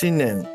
[0.00, 0.46] 新年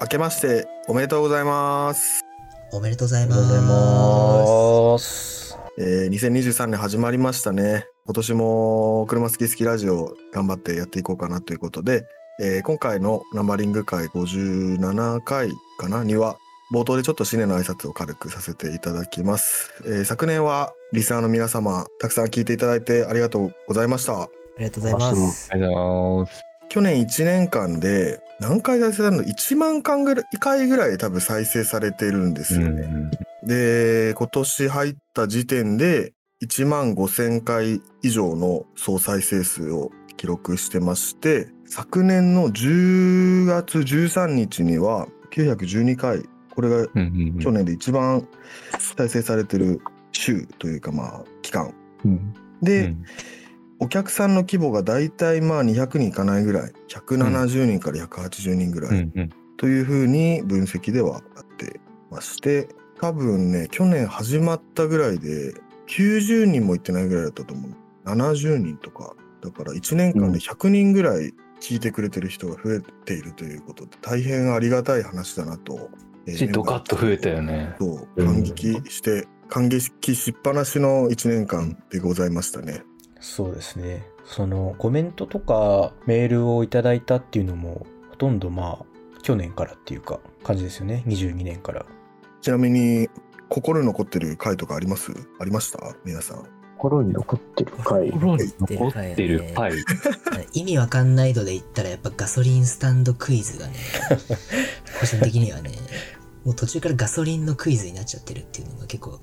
[0.00, 2.24] 明けましておめでとうございます。
[2.72, 5.56] おめでとうございありがとうございまます。
[5.78, 7.86] えー、2023年始まりましたね。
[8.06, 12.08] 今年も車好き好きラジオ頑張ってやっていこうかなということで、
[12.42, 16.36] えー今回のナンバリング会57回かなには
[16.74, 19.70] 冒頭でちょっと新年の挨拶を軽くさせていただきます。
[19.86, 24.22] えー昨年はリスナーの皆様たくさん聞いていただいてありがとうございました。
[24.22, 24.28] あ
[24.58, 25.50] りがとうございます。
[25.52, 26.44] ありがとうございます。
[26.68, 33.10] 去年1年間で何回再生されるの ?1 万回ぐらい回ぐらい多分再生されてるんですよね。
[33.42, 36.12] で、今年入った時点で
[36.42, 46.22] 1万5000回以上の総再生数を記録してまして、昨年の10月13日には912回、
[46.54, 47.04] これがうんうんう
[47.36, 48.26] ん去年で一番
[48.78, 49.80] 再生されてる
[50.12, 51.74] 週というかまあ期間。
[52.04, 53.04] うんで、うん
[53.80, 59.10] お客さんの規模がだいたいまあ200人いかないぐらい、170人から180人ぐらい
[59.56, 62.68] というふうに分析ではなってまして、
[63.00, 65.54] 多分ね、去年始まったぐらいで
[65.86, 67.72] 90人もいってないぐらいだったと思う。
[68.04, 69.14] 70人とか。
[69.40, 75.90] だから1年間で100人ぐらい聞いてくれてる人が増えているということで、大変ありがたい話だなと。
[76.52, 77.74] ドカッと増えたよね。
[77.78, 82.82] そう、うん感激して、感激しっぱなしの1年間でございましたね。
[83.20, 84.06] そうですね。
[84.24, 88.84] そのコメントとかメールをいただいたっていうのもほとんどまあ
[89.22, 91.02] 去年からっていうか感じですよね。
[91.06, 91.86] 22年から。
[92.40, 93.08] ちなみに、
[93.48, 95.12] 心に残ってる回とかあります？
[95.40, 95.78] ありました？
[96.04, 96.44] 皆さん。
[96.76, 98.10] 心に残ってる回。
[98.12, 99.72] 心に残ってる回。
[100.52, 103.74] 意味わかんない度で言ったらやっぱガソリンスタンドクイズがね、
[105.00, 105.72] 個人的にはね、
[106.44, 109.20] もう途中からガソリンのクイズになっちゃってるっていうのが結構好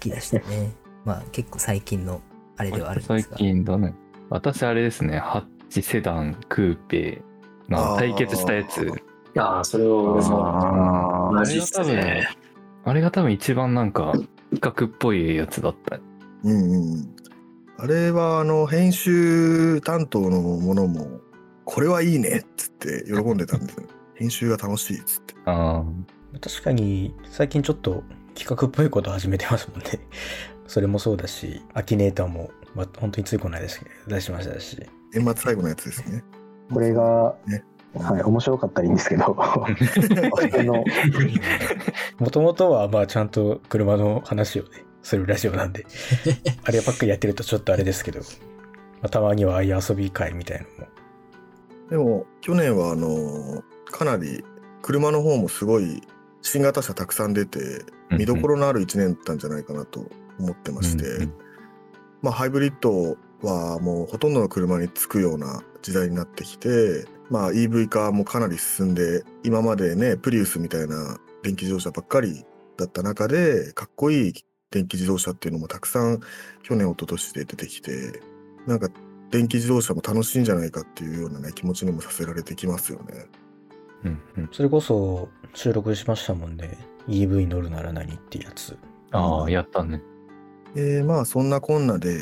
[0.00, 0.72] きでしたね。
[1.04, 2.22] まあ結構最近の
[2.58, 3.36] あれではあるんで最すが。
[3.36, 3.94] 近だね。
[4.30, 7.22] 私あれですね、ハッチセダン、クーペ
[7.68, 8.86] の対決したやつ。
[9.36, 12.28] ああ、それをあ同じっすね。
[12.84, 14.12] あれが多分一番なんか
[14.52, 15.98] 企画っぽいやつだった。
[16.44, 17.16] うんうん。
[17.78, 21.20] あれは、あの、編集担当のものも、
[21.64, 23.86] これはいいねっつって喜んでたんですよ。
[24.14, 25.34] 編集が楽しいっつって。
[25.44, 25.84] あ
[26.40, 28.02] 確かに最近ちょっと
[28.34, 30.00] 企画っぽいこと始めてますもんね。
[30.68, 34.78] それもそうだし、アキネーターも、まあ、本当についこの間ですけど出しましたし。
[35.12, 36.22] 年末最後のやつですね。
[36.72, 37.64] これが、ね
[37.94, 39.34] はい、面白かったらいいんですけど、
[42.18, 45.86] もともとはまあちゃんと車の話をね、するラジオなんで、
[46.64, 48.26] あればっかりやってるとちょっとあれですけど、ま
[49.04, 50.86] あ、たまにはああいう遊び会みたいなのも。
[51.88, 54.44] でも、去年は、あの、かなり、
[54.82, 56.02] 車の方もすごい、
[56.42, 57.58] 新型車たくさん出て、
[58.10, 58.16] あ。
[58.16, 60.04] 見どころのある1年だったんじゃないかなと
[60.38, 61.32] 思ってまして、うんうん
[62.22, 72.44] まあ、ハイブリッドはもうほとんどの車につくような時代になってきて、まあ、EV 化もかなり進んで今までねプリウスみたいな電気自動車ばっかり
[72.76, 74.32] だった中でかっこいい
[74.70, 76.20] 電気自動車っていうのもたくさん
[76.62, 78.20] 去年一昨年で出てきて
[78.66, 78.88] なんか
[79.30, 83.26] 電気自動車も楽しいんじゃないかっていうようなね気持ちにもさせられてきますよね。
[84.04, 86.78] うんうんそれこそ収録しましたもんね。
[87.08, 88.76] EV 乗るなら何ってやつ。
[89.10, 90.02] ああ、やったね。
[90.76, 92.14] えーまあそんなこんなで、え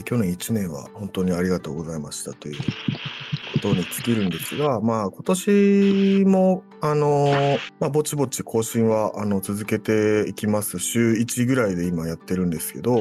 [0.00, 2.56] ー去年1年は本当にありがとうございましたという
[3.54, 10.78] ことに尽きるんですが、まあ今年もあのーまあぼちぼち更新はあの続けていきます。
[10.78, 13.00] 週1ぐらいで今やってるんですけど、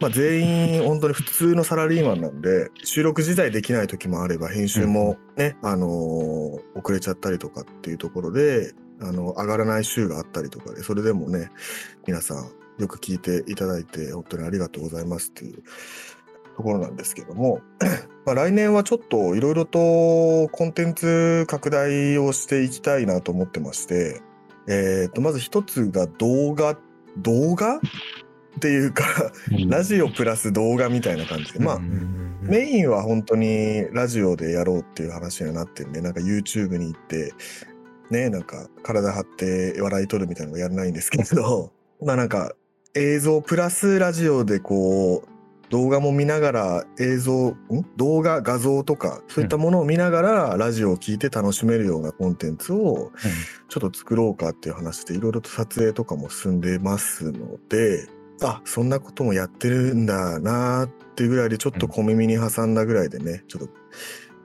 [0.00, 11.50] まあ全員本当に普通のサラリーマンなんで、収録自体できない時もあれば編集もね、あのー遅れちゃったりとかっていうところで、あの、上がらない週があったりとかで、それでもね、
[12.06, 15.62] 皆さんよく聞いていただいて本当にありがとうございますっていう
[16.56, 17.60] ところなんですけども、
[18.26, 24.20] まあ来年はちょっといろいろとコンテンツ拡大をしていきたいなと思ってまして、
[24.68, 26.76] えっと、まず一つが動画、
[27.18, 27.80] 動画？
[28.56, 29.04] っていうか、
[29.68, 31.78] ラジオプラス動画みたいな感じで、まあ
[32.42, 37.32] メインは本当にラジオでやろうっていう話にはなってるんで、なんか YouTube に行って、
[38.10, 41.72] ね、なんか体張って笑い取るみたいなのがやらないんですけど、
[42.04, 42.52] まあなんか
[42.94, 45.28] 映像プラスラジオでこう、
[45.70, 47.56] 動画も見ながら映像、ん？
[47.96, 53.12] 動画、画像とか、そういったものを見ながらラジオを聞いて楽しめるようなコンテンツを
[53.68, 58.08] ちょっと作ろうかっていう話でいろいろと撮影とかも進んでますので、
[58.42, 63.68] あ、そんなこともやってるんだなっていうぐらいでちょっと小耳に挟んだぐらいでね、ちょっと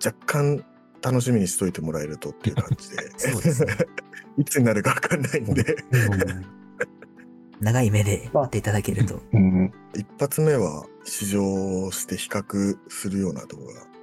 [0.06, 0.66] 若干
[1.01, 2.98] 楽しみにしといてもらえるとっていう感じで。
[3.18, 3.78] そうですね。
[4.38, 5.78] いつになるかわかんないんで、
[7.63, 9.21] 長い目で待っていただけると。
[9.33, 13.57] うん、一発目は試乗して比較するような動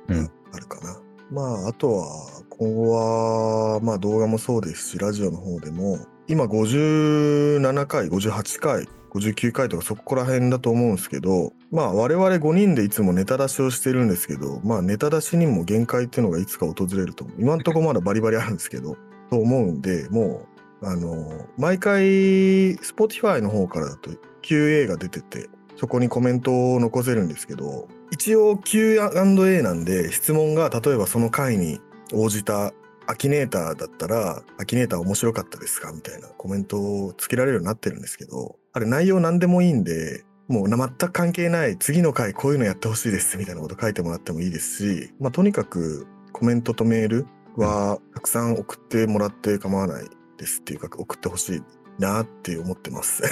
[0.09, 1.01] 画があるかな。
[1.31, 17.37] まあ、あとは、今後は、まあ動画もそうですし、ラジオの方でも、今57回、58回、59回とかそこら辺だと思うんですけど、まあ我々5人でいつもネタ出しをしてるんですけど、まあネタ出しにも限界っていうのがいつか訪れると思う。
[17.41, 18.97] 今んとこまだバリバリあるんですけど、
[19.31, 20.50] と思うんで、もう、
[20.83, 24.11] あの、毎回、Spotify の方からだと
[24.43, 31.81] QA が出てて、そこにコメントを残せるんですけど、一応 Q&A なんで質問が例えばその回に
[32.13, 32.73] 応じた
[33.07, 35.93] アキネーターだったら、アキネーター面白かったですか？
[35.93, 50.07] みたいなコメントをつけられるようになってるんですけど、あれ内容何でもいいんで、もう全く関係ない次の回こういうのやってほしいですみたいなこと書いてもらってもいいですし、まあとにかくコメントとメールはたくさん送ってもらって構わない。
[50.41, 51.63] ですっていうか送ってほしい
[51.99, 53.23] なって思ってます。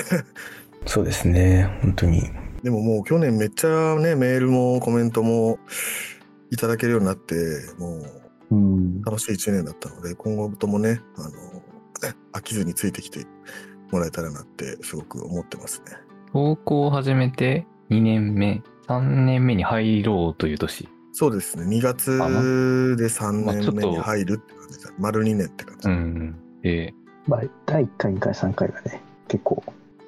[0.87, 1.79] そうですね。
[1.83, 2.23] 本当に。
[2.63, 5.59] でももう去年めっちゃね、メールもコメントも
[6.51, 7.35] いただけるようになって、
[7.79, 9.03] もううん。
[9.03, 11.63] 楽しい一年だったので、今後ともね、あの、
[12.33, 13.27] 飽きずについてきて
[13.91, 15.97] もらえたらなってすごく思ってますね。
[16.33, 20.89] 投稿を始めて2年目、3年目に入ろうという年。
[21.13, 22.17] そうですね、2月
[22.97, 24.91] で3まあちょっと年目に入るって感じだ。
[24.99, 25.89] 丸2年って感じ。
[25.89, 26.37] うん。
[26.63, 26.93] え
[27.27, 29.63] まあ、第1回、2回、3回がね、結構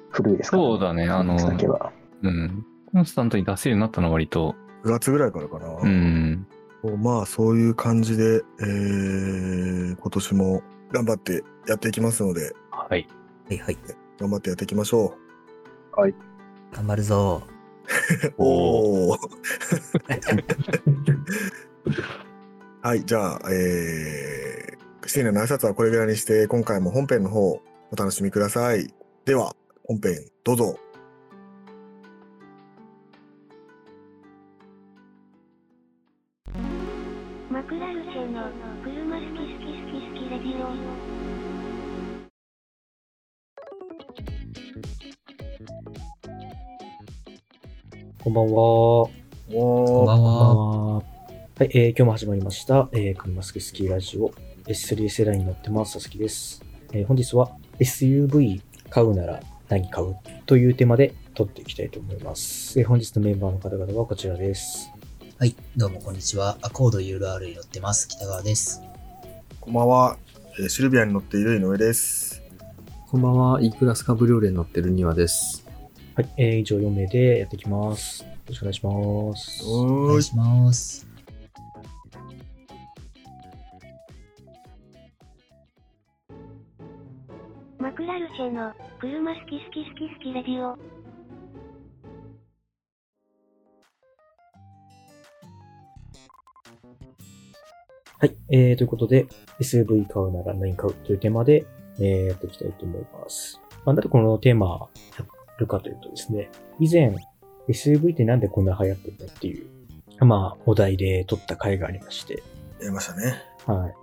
[0.09, 1.91] 古いですから、そうだねあのだけは。
[2.23, 2.65] ーうん。
[2.91, 4.55] コンスタントに出せるようになったのは割と。
[4.83, 5.67] 9月ぐらいからかな。
[5.81, 6.47] うん。
[6.97, 13.07] まあそういう感じで、えー今年も頑張ってやっていきますので、はい。
[13.47, 13.77] はいはい。
[14.19, 15.15] 頑張ってやっていきましょ
[16.73, 17.43] 頑張るぞ。
[18.37, 18.43] う。
[18.43, 19.17] おお。
[22.81, 24.50] はい、じゃあ、えー、
[25.13, 27.61] 新年の挨拶はこれぐらいにして、今回も本編の方お
[27.97, 28.93] 楽しみください。
[29.25, 29.53] では、
[29.83, 30.13] 本編
[30.45, 30.79] どうぞ。
[37.49, 38.49] マクラルチェの
[38.85, 40.71] 車好き好き好き好きレディオ
[48.23, 48.51] こんばんは。
[48.53, 50.95] こんばんは。
[50.95, 51.03] は
[51.65, 52.87] い、えー今日も始まりました。
[52.93, 54.31] えー、車好きスキーラジオ
[54.71, 55.93] S3 世代に乗ってます。
[55.93, 56.63] さつきです。
[56.93, 60.15] えー本日は SUV 買うなら何買う
[60.45, 62.79] というテーマで撮っていきたいと思います。
[62.79, 64.89] えー本日のメンバーの方々はこちらです。
[65.37, 66.57] はい、どうもこんにちは。
[66.61, 68.07] アコード URL に乗ってます。
[68.07, 68.81] 北川です。
[69.59, 70.17] こんばんは、
[70.57, 72.41] えーシルビアに乗っている井上です。
[73.09, 75.65] こんばんは、E クラスカブリオレに乗ってるニワです。
[76.15, 78.23] はい、えー以上4名でやっていきます。
[78.23, 79.65] よろしくお願いします。
[79.65, 80.07] お。
[80.07, 81.10] 願いします。
[87.91, 88.71] マクラルチェの
[89.01, 90.77] 車好き好き好き好きレディオ
[98.17, 99.27] はい、えー、ということで、
[99.59, 101.65] SUV 買うなら何買うというテーマで、
[101.99, 103.59] えー、やっていきたいと思います。
[103.83, 104.87] まあ、なんでこのテーマ
[105.19, 105.25] や
[105.57, 106.49] るかというとですね、
[106.79, 107.13] 以前、
[107.67, 112.35] SUV ってなんでこんな流行ってるのっていう、まあ、お題で撮った回がありまして、
[112.79, 113.33] やりましたね。
[113.65, 113.93] はい。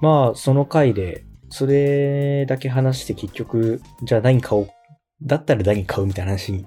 [0.00, 4.70] まあ、その回で、それだけ話して結局、じゃあ何買おう。
[5.22, 6.66] だったら何買うみたいな話に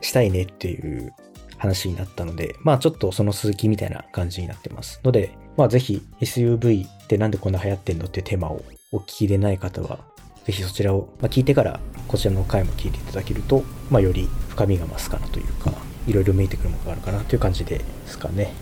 [0.00, 1.12] したいねっていう
[1.58, 5.00] 話になったので、まあちょっとその続きみたいな感じになってます。
[5.04, 10.00] ので、まあぜひ SUV ってなんでこんな流行ってんのっていうテーマをお聞きでない方は、
[10.44, 15.72] ぜひそちらを、まあ、聞いてからこちらの回も聞いていただけると、まあより深みが増すかなというか、
[16.06, 18.52] いろいろ見えてくるものがあるかなという感じですかね。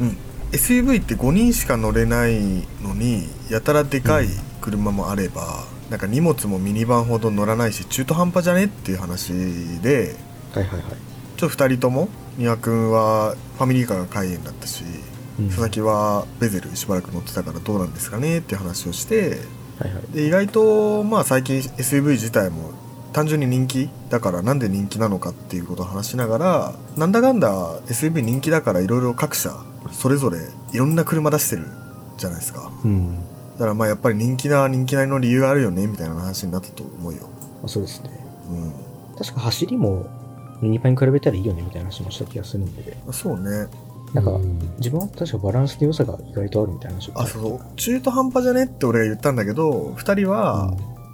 [0.00, 0.16] うん。
[0.52, 2.34] SUV って5人しか乗れない
[2.82, 4.26] のに、やたらでかい
[4.60, 8.66] 車もあれば、なんか荷物もミニバンほど乗らないし、中途半端じゃね？
[8.66, 9.32] っていう話
[9.82, 10.14] で、
[10.54, 10.82] はいはいはい。
[11.36, 14.84] ちょっと2人とも、三輪君はファミリーカーが開園だったし、
[15.38, 18.38] うん佐々木はベゼルしばらく乗ってたからどうなんですかね？
[18.38, 19.38] っていう話をして、
[19.78, 20.14] はいはい。
[20.14, 22.72] で意外とまあ最近 SUV 自体も
[23.14, 29.50] 単純に人気だからなんで人気なのかっていうことを話しながらなんだかんだ SUV 人気だからいろいろ各社
[29.92, 30.38] それぞれ
[30.72, 31.66] いろんな車出してる
[32.18, 33.18] じゃないですかうん。
[33.60, 37.28] だからまあやっぱり人気な人気なりの理由があるよねみたいな話になったと思うよ。
[37.60, 38.10] まあ、そうですね。
[38.48, 38.72] うん。
[39.18, 40.06] 確か走りも
[40.62, 43.66] ミニパンに比べたらいいよねみたいな話もした気がするんで、そうね。
[44.14, 44.58] なんかうん。
[44.78, 46.94] 自分は確かバランスの良さが意外とあるみたいな。
[46.94, 47.76] 話をあそう。
[47.76, 50.72] 中途半端じゃねって俺が言ったんだけど2人は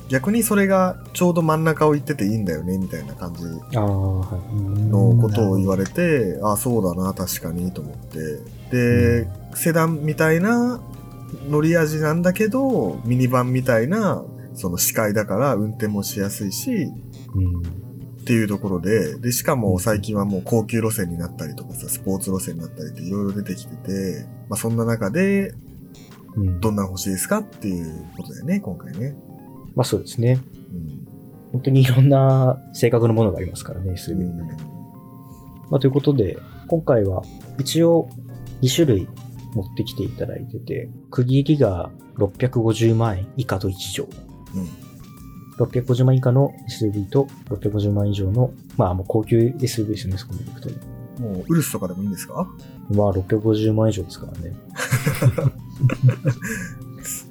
[0.09, 3.43] 逆にそれがちょうど真ん中を行ってていいんだよねみたいな感じ
[3.77, 3.87] ああ、
[4.21, 4.81] はい。
[4.89, 8.39] のことを言われて、あそうだな確かにと思って。
[8.71, 10.81] で、セダンみたいな
[11.49, 16.91] 乗り味なんだけどミニバンみたいなその視界だから運転もしやすいし
[17.35, 17.61] うん。
[17.61, 25.55] っていうところででしかも最近はもう高級路線になったりとかさスポーツ路線になったりっていろいろ出てきてて、まあ、そんな中で
[26.37, 26.61] うん。
[26.61, 29.17] どんなの欲しいですかっていうことだよね、今回ね。
[29.75, 30.39] まあそうですね。
[30.73, 31.07] うん。
[31.53, 34.15] 本当にいろんな性格のものがありますからね、う SUV。
[34.15, 34.37] ん
[35.71, 37.23] まあということで、今回は
[37.59, 38.09] 一応
[38.63, 39.09] 2種類
[39.57, 44.07] 持ってきていただいてて、区切りが650万円以下と1乗。
[44.55, 44.69] うん。
[45.59, 50.69] 650万以下の SUV と650万以上の、まあもう高級 SUV ですよね、そこに行くと。
[51.23, 52.47] もう、ウルスとかでもいいんですか？
[52.91, 54.53] まあ650万以上ですからね。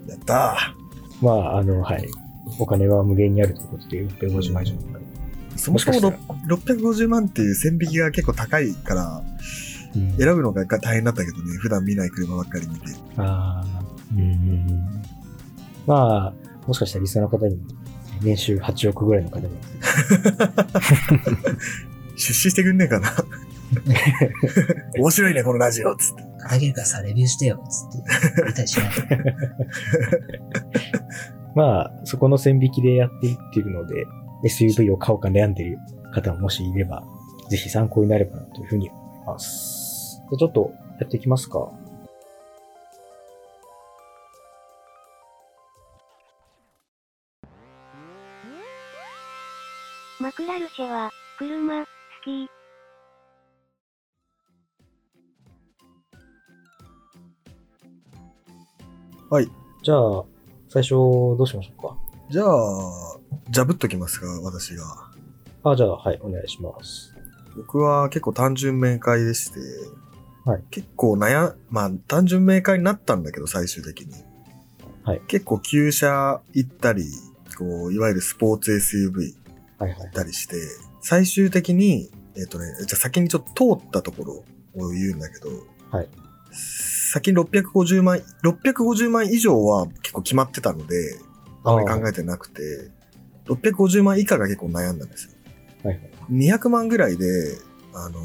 [0.10, 0.75] やった
[1.22, 2.08] まああの、はい。
[2.60, 4.74] お金は無限にあるということで650万以上。
[4.75, 4.77] ー
[5.58, 9.24] そもそももしかろ650万っていう線引きが結構高いから、
[9.95, 12.87] うん選ぶのが大変だったけどね、普段見ない車ばっかり見て。
[13.17, 13.65] ああ、
[14.13, 15.01] うんうんうん。
[15.85, 16.33] まあ、
[16.67, 17.63] もしかしたらリスナーの方にも
[18.21, 19.47] 年収8億ぐらいの方が
[22.15, 23.11] 出資してくんねえかな
[24.97, 26.23] 面白いね、このラジオつって。
[26.47, 28.09] あげるからさ、レビューしてよ、つって
[28.43, 28.89] 言ったりしない。
[31.55, 34.05] まあ、そこの線引きでやっていっているので、
[34.43, 35.77] SUV を買おうか悩んでいる
[36.13, 37.03] 方ももしいれば、
[37.49, 39.84] ぜひ参考になればなというふうに思います。
[40.32, 41.72] じゃあちょっとやっていきますか。
[50.20, 51.88] マクラルシェは、車、好
[52.24, 52.50] き。
[59.29, 59.48] はい。
[59.84, 60.24] じゃあ、
[60.70, 61.98] 最初どうしましょ
[62.29, 64.84] じゃあ、ジャブっときますか、私が。
[64.84, 65.72] うか。
[65.72, 67.13] あ、じゃあ、はい、お願いします。
[67.55, 69.60] 僕は結構単純明快でして、
[70.45, 74.13] はい結構悩ん、まあ単純明快になったんだけど、最終的に。
[75.03, 77.05] はい結構旧車行ったり、
[77.57, 79.33] こう、いわゆるスポーツ SUV
[79.79, 80.11] はいはい行っ。
[80.11, 80.55] たりして、
[81.01, 85.49] 最終的に、えっ、とね、じゃあ先にちょっと通ったところを言うんだけど、
[85.91, 86.09] はい
[86.51, 91.17] 先に650万、650万以上は結構決まってたので、
[91.63, 92.91] あまり考えてなくて、
[93.47, 95.31] 650万以下が結構悩んだんですよ。
[95.83, 96.11] はいはい。
[96.31, 97.25] 200万ぐらいで、
[97.93, 98.19] あの、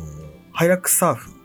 [0.53, 1.40] ハイラックスサーフはいはいはい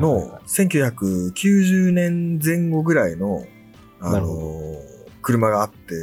[0.00, 0.42] のはい。
[0.46, 3.44] 1990年前後ぐらいの、
[4.00, 4.76] あの、
[5.22, 5.94] 車があって、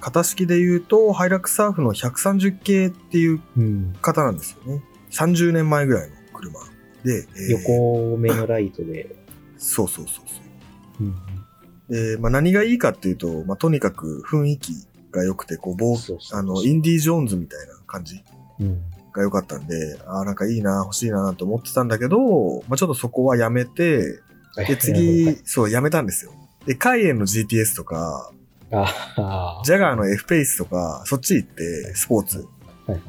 [0.00, 3.92] 型式で言うと、ハイラックスサーフの130系っていううん。
[4.00, 4.82] 型なんですよね。
[5.10, 6.58] 30年前ぐらいの車。
[7.04, 9.14] で、えー横目のライトで。
[9.58, 10.40] そうそうそうそ
[11.00, 11.04] う。
[11.04, 11.14] うん。
[12.14, 14.72] で、まあ、何がいいかっていうと、まあ、とにかく雰囲気
[15.10, 15.58] が良くて、う
[16.32, 18.22] あの、インディ・ジョーンズみたいな感じ
[18.60, 18.82] うん。
[19.12, 24.20] が良かったんで、ああ、なんかいいな、欲しいなと思ってたんだけど、まあ、ちょっとそこはやめて、
[24.56, 26.32] で、次、 そう、やめたんですよ。
[26.66, 28.32] で、カイエンの GTS とか、
[28.72, 28.84] あ
[29.16, 29.62] あ。
[29.64, 32.38] ジャガーの F ペースとか、そっち行って、スポーツ。
[32.38, 33.00] いはいはい。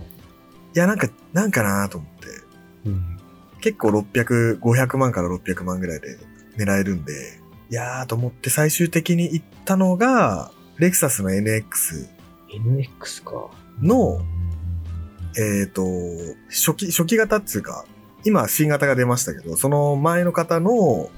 [0.73, 2.27] や、なんか、なんかなと思って、
[2.85, 3.17] うん。
[3.59, 6.17] 結構600、500万から600万ぐらいで
[6.57, 7.39] 狙えるんで、
[7.69, 12.07] いやーと思って最終的に行ったのが、レクサスの NX
[12.49, 13.49] NX か。
[13.81, 14.19] の、
[15.37, 15.83] えっ、と、
[16.49, 17.85] 初期、初期型っつうか、
[18.25, 21.09] 今新型が出ましたけど、その前の方の。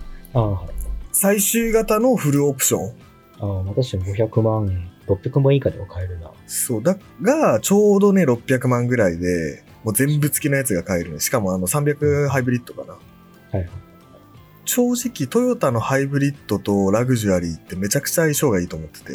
[1.11, 2.93] 最終型のフルオプション。
[3.39, 6.31] ああ、まあ確かに500万、600万以下でも買えるな。
[6.47, 11.19] そう、だ、が、ちょうどね、600万ぐらいで、もう全部付きのやつが買えるね。
[11.19, 12.93] しかもあの300ハイブリッドかな。
[12.93, 12.99] は
[13.53, 13.69] いはい。
[14.65, 19.11] 正直、トヨタのハイブリッドとラグジュアリーってめちゃくちゃ相性がいいと思ってて、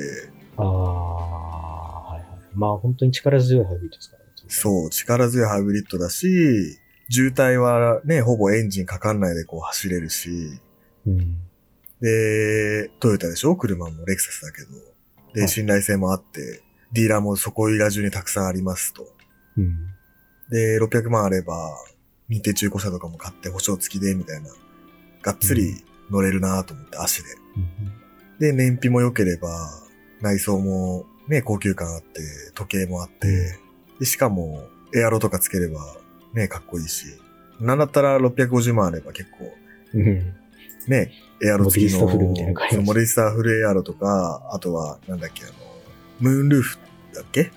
[0.59, 2.29] ああ、はいはい。
[2.55, 4.18] まあ本当に力強いハイブリッドですか。
[4.49, 6.79] そう、力強いハイブリッドだし、
[7.11, 10.61] 渋滞はね、ほぼエンジンかかんないでこう走れるし、
[11.07, 11.11] う。
[11.11, 11.37] うん。
[12.01, 13.57] で、トヨタでしょ？
[13.57, 14.69] 車もレクサスだけど。
[15.35, 16.63] で、はい信頼性もあって、
[16.93, 19.07] ディーラーもそこいら中にたくさんありますと。
[19.57, 19.77] うん。
[20.51, 21.77] で、600万あれば、
[22.31, 24.51] 認定中古車とかも買って保証付きで、みたいな。
[25.23, 27.29] がっつり乗れるなと思って、足で。
[27.57, 27.93] うん
[28.39, 29.69] で、燃費も良ければ、
[30.21, 32.21] 内装もね、高級感あって、
[32.55, 33.59] 時計もあって、
[33.99, 35.81] で、しかも、エアロとかつければ、
[36.35, 37.07] ね、かっこいいし。
[37.61, 39.53] なんだったら650万あれば結構、
[39.95, 40.35] うん。
[40.87, 41.13] ね、
[41.43, 45.53] エアロ付きの、モデリスタフルみたいなの買えますそうモデリスタフルエアロとか、あとは、なんだっけ、あの、
[46.21, 46.79] ムーンルーフ
[47.15, 47.51] だっけ？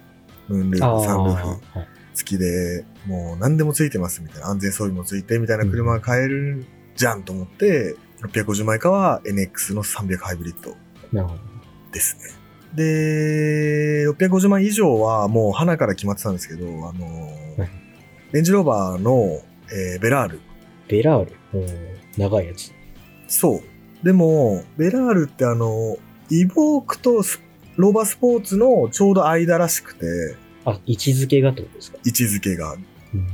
[0.47, 1.87] ムーンルーフ、サンルーフはい。
[2.13, 10.75] 付きで、もう何でもついてますみたいな、安全装備もついてみたいな車が買えるじゃんと思って、650万以下は NX の300ハイブリッド
[11.11, 11.41] なるほど。
[11.91, 12.40] ですね。
[12.75, 17.05] で、650万以上はもう花から決まってたんですけど、あの
[17.57, 17.69] はい、
[18.31, 19.41] レンジローバーの、
[19.73, 20.39] えーベラール。
[20.87, 21.33] ベラール？
[21.53, 21.67] うん
[22.17, 22.71] 長いやつ。
[23.27, 24.05] そう。
[24.05, 25.97] でも、ベラールってあの、
[26.29, 27.41] イボークとス
[27.77, 30.05] ローバースポーツのちょうど間らしくて、
[30.65, 31.97] あ、位置づけがってことですか？
[32.05, 32.73] 位置づけが。
[32.73, 32.77] う
[33.17, 33.27] ん。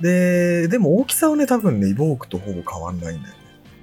[0.00, 3.40] で、でも大きさはね、多分ね、イボークとほぼ変わんないんだよね。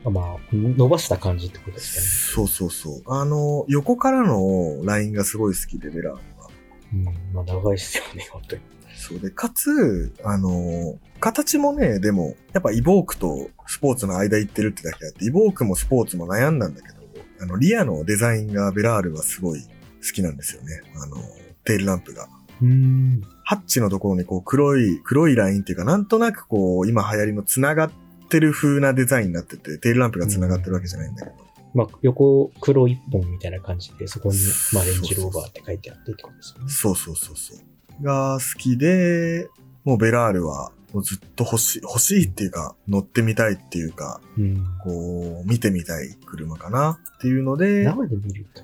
[0.09, 3.03] まあ、伸ばした感じってことですそうそうそう。
[3.05, 6.47] あの、横からのラインがすごい好きで、ベラードは。
[6.47, 6.55] かね。
[6.93, 7.35] うん。
[7.35, 8.61] まあ、長いっすよね、本当に。
[8.95, 16.95] そうで、かつ、あの、形もね、でも、やっぱイボークとスポーツの間行ってるってだけあって、イボークもスポーツも悩んだんだけど、
[17.41, 19.67] あの、リアのデザインがベラールはすごい好
[20.13, 20.81] きなんですよね。
[20.95, 21.17] あの、
[21.63, 22.27] テールランプが。
[22.61, 23.21] うん。
[23.43, 27.91] ハッチのところにこう黒い、黒いラインっていうか、なんとなくこう、今流行りの繋がっ
[28.31, 31.35] てる風なデザインになってて、テールランプが繋がってるわけじゃないんだけど。
[31.73, 34.37] まあ、横黒一本みたいな感じで、そこに、
[34.73, 36.69] まあ、レンジローバーって書いてあってってことですよね。
[36.69, 38.03] そうそうそうそう。
[38.03, 39.47] が好きで、
[39.83, 44.65] もうベラールはもうずっと欲しい、欲しいっていうか、乗ってみたいっていうか、うん。
[44.83, 48.61] こう、見てみたい車かなっていうので、生で見ると、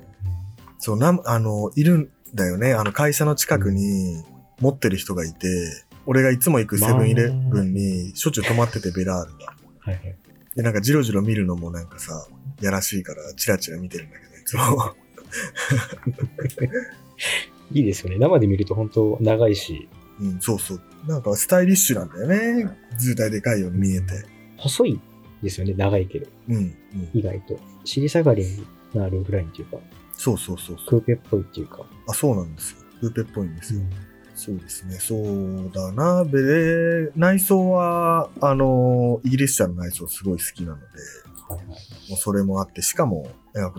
[0.79, 2.73] そう、な、あの、いるんだよね。
[2.73, 4.23] あの、会社の近くに
[4.59, 5.47] 持ってる人がいて、
[6.05, 9.53] 俺がいつも行くセブンイレブンにしょっちゅう泊まってて、ベラールが。
[9.87, 10.15] はいはい。
[10.55, 12.27] で、なんかジロジロ見るのもなんかさ、
[12.61, 14.95] やらしいから、チラチラ見てるんだけど、いつも。
[17.71, 18.17] いいですよね。
[18.17, 19.87] 生で見ると本当長いし、
[20.19, 20.81] うん、そうそう。
[21.07, 22.69] なんかスタイリッシュなんだよね。
[22.97, 24.25] 図体でかいように見えて。
[24.57, 24.99] 細い
[25.41, 25.73] ですよね。
[25.73, 26.75] 長いけど、うん、うん。
[27.13, 27.57] 意外と。
[27.85, 29.77] 尻下がりになるぐらいっていうか、
[30.13, 31.01] そうそうそうそう。
[31.01, 31.85] クーペっぽいっていうか。
[32.07, 32.77] あ、そうなんですよ。
[33.03, 33.79] ルーペっぽいんですよ。
[33.79, 33.89] うん
[34.37, 34.99] そうですね。
[34.99, 36.23] そうだな。
[36.23, 40.83] で、内装は、あの、イギリス車の内装すごい好きなので。
[41.49, 43.31] もうそれもあって、しかも、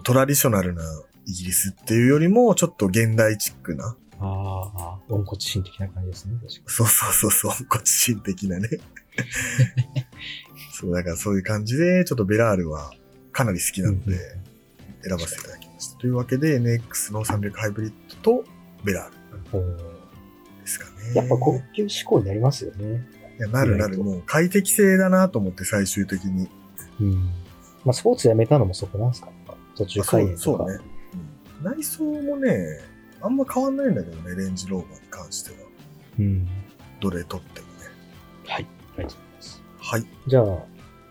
[0.03, 0.83] トラディショナルな
[1.27, 6.35] イギリスっていうよりも、ちょっと現代チックな、ああ、温骨心的な感じですね。
[6.67, 8.69] そうそうそうそう、骨心的なね。
[10.75, 12.91] そう、だからそういう感じで、ちょっとベラールは
[13.31, 14.19] かなり好きなので、
[15.03, 15.99] 選ばせていただきました。
[15.99, 17.93] というわけで、NX の300ハイブリッ
[18.25, 18.45] ドと
[18.83, 19.19] ベラール
[20.69, 21.15] ですかね。
[21.15, 23.05] やっぱ高級志向になりますよね。
[23.39, 23.99] いや、なるなる。
[23.99, 26.49] もう快適性だなと思って最終的に。
[27.01, 27.15] うん。
[27.85, 29.31] まあ、スポーツやめたのもそこなんですか
[29.77, 30.65] 途中あそ開園とか。
[30.65, 30.79] うそうね、
[31.63, 32.81] うん内装もね、
[33.21, 35.57] あんま変わんないんだけどね、レンジローバーに関しては。
[36.21, 36.47] うん。
[37.01, 37.73] どれ取ってもね。
[38.47, 38.67] はい。
[38.97, 39.63] ありがとうございます。
[39.79, 40.07] はい。
[40.29, 40.59] じゃあ、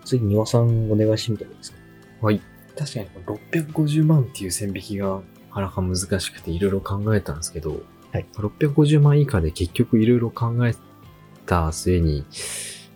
[0.04, 1.78] 次、庭さんお願いしてみてもいいですか？
[2.22, 2.40] はい。
[2.78, 3.08] 確かに
[3.62, 8.26] 650万っていう線引きがなかなか難しくていろいろ考えたんですけど、はい。
[8.34, 10.74] 650万以下で結局いろいろ考え
[11.46, 12.24] た末に、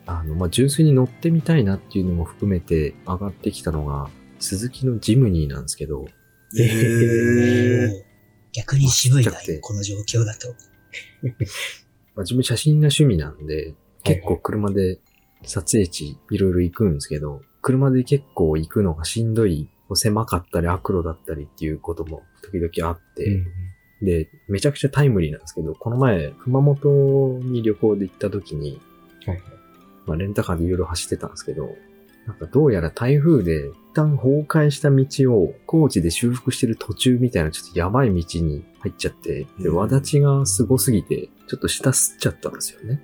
[0.07, 6.07] あの、まあ、純粋に乗ってみたいなっていうのも含めて上がってきたのが、鈴木のジムニーなんですけど、
[6.59, 8.03] えー、
[8.53, 10.49] 逆に渋いなこの状況だと。
[12.15, 14.99] まあ、自分写真が趣味なんで、結構車で
[15.45, 23.45] 撮影地いろいろ行くんですけど、車で結構行くのがしんどい、狭かったり悪路だったりっていうことも時々あって、
[24.03, 28.81] で、めちゃくちゃタイムリーなんですけど、この前、熊本に旅行で行った時に、
[29.25, 29.43] はいはい。
[30.07, 31.77] まあ、レンタカーでいろいろ走ってたんですけど、
[32.27, 43.01] なんかどうやら台風で一旦崩壊した道を高知で修復してる途中みたいなちょっとやばい道に入っちゃって、で、うんわだちがすごすぎて、ちょっと下吸っちゃったんですよね。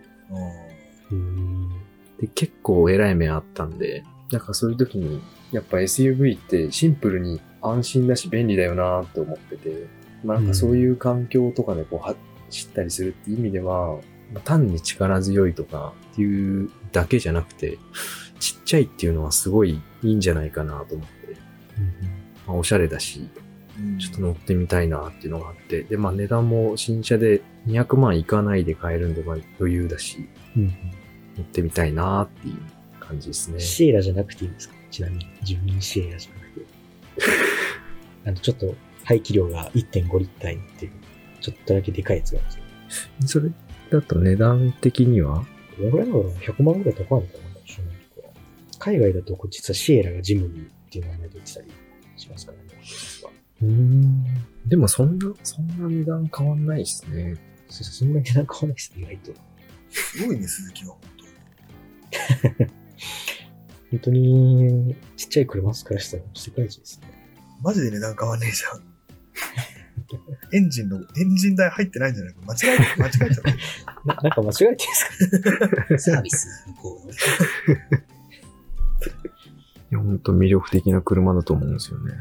[2.20, 5.20] で、結構偉い目あったんで、なんかそういう時に、
[5.52, 11.98] やっぱ SUV ってシンプルに安心だし便利だよなって思ってて、まあなんかそういう環境とかでこう
[12.46, 13.96] 走ったりするっていう意味では、
[14.32, 17.78] まあ単に力強いとかっていうだけじゃなくて、
[18.40, 21.36] ちっちゃいっていうのはすごいいいんじゃないかなと思って、
[22.46, 23.28] まあ、おしゃれだし、
[23.78, 30.66] うんちょっと乗ってみたいなっていうのがあって、で、まあ値段も新車で200万いかないで買えるんで、まあ余裕だし、うん。
[30.66, 30.72] 乗
[31.42, 32.56] ってみたいなっていう
[32.98, 33.60] 感じですね。
[33.60, 34.74] シエラじゃなくていいんですか？
[34.90, 35.26] ちなみに。
[35.42, 36.66] 自分シエラじゃなくて。
[38.24, 38.74] あの、ちょっと
[39.08, 40.92] 排気量が1.5リッターにっていう、
[41.40, 42.60] ちょっとだけでかいやつがあるん
[43.22, 43.40] ですよ。
[43.40, 43.50] それ
[43.90, 45.46] だと値段的には？
[45.78, 47.44] どのぐらいなのかな ?100 万ぐらい高いのかな
[48.78, 51.68] 海外だと実はシエラがジムニーっていう名前で言ってたり
[52.18, 52.64] しますからね。
[53.62, 54.24] うーん。
[54.66, 57.34] でもそんな、そんな値段変わんないですね。
[57.68, 59.32] そうそうそんなに値段変わらないですね、意外と。
[59.90, 60.94] すごいね、鈴木は。
[63.90, 67.08] 本本当に、ちっちゃい車からしたら世界一ですね。
[67.62, 68.87] 当マジで値段変わんねえじゃん。
[70.52, 73.42] エンジンの、エンジン代入ってないんじゃないか間違え、間違えちゃった。
[74.06, 76.12] ななんか間違えてるんですか？
[76.14, 77.12] サービス向こうの。
[77.12, 77.16] い
[79.90, 82.12] や、ほんと魅力的な車だと思うんですよね。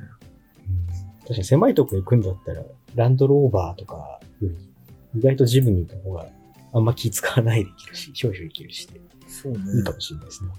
[1.21, 2.63] 確かに狭いとこ行くんだったら、
[2.95, 6.27] ランドローバーとかより、意外とジムニーの方が
[6.73, 9.59] あんま気使わないできるし、少々いけるしで、そうね。
[9.77, 10.51] いいかもしれないですね。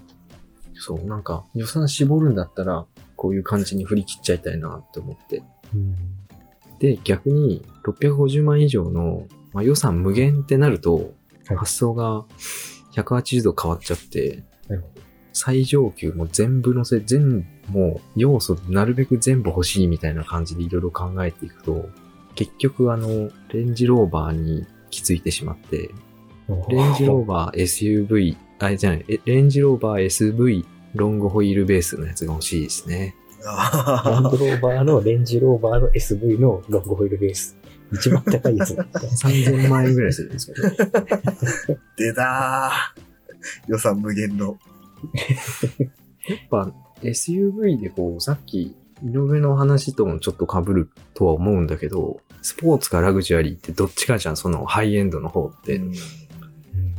[0.75, 5.43] そう、なんか予算絞るんだったら、こういう感じに振り切っちゃいたいなって思って。
[5.73, 5.95] うん。
[6.79, 11.13] で、逆に650万以上の、まあ、予算無限ってなると、
[11.47, 11.57] はい。
[11.57, 12.25] 発想が
[12.93, 14.89] 180度変わっちゃって、なるほ
[15.33, 21.89] 最上級も全部乗せ、全、もう要素なるべく全部欲しいみたいな感じでいろいろ考えていくと、
[22.35, 25.91] 結局あの、レンジローバーに気づいてしまって、
[26.69, 30.65] レンジローバー SUV、あれじゃない、えレンジローバー SV
[30.95, 33.15] ロングホイールベースのやつが欲しいですね。
[33.43, 37.57] ランドローバーのレンジローバーの SV のロングホイールベース。
[37.91, 38.99] 一番高いやつだった。
[38.99, 40.69] 3000万円ぐらいするんですけど。
[41.97, 44.57] 出たー予算無限の。
[46.27, 46.71] やっぱ
[47.01, 55.77] SUV でこう、さっき井上の話ともちょっと被るとは思うんだけど、スポーツかラグジュアリーってどっちかじゃん、そのハイエンドの方って。
[55.77, 55.93] うん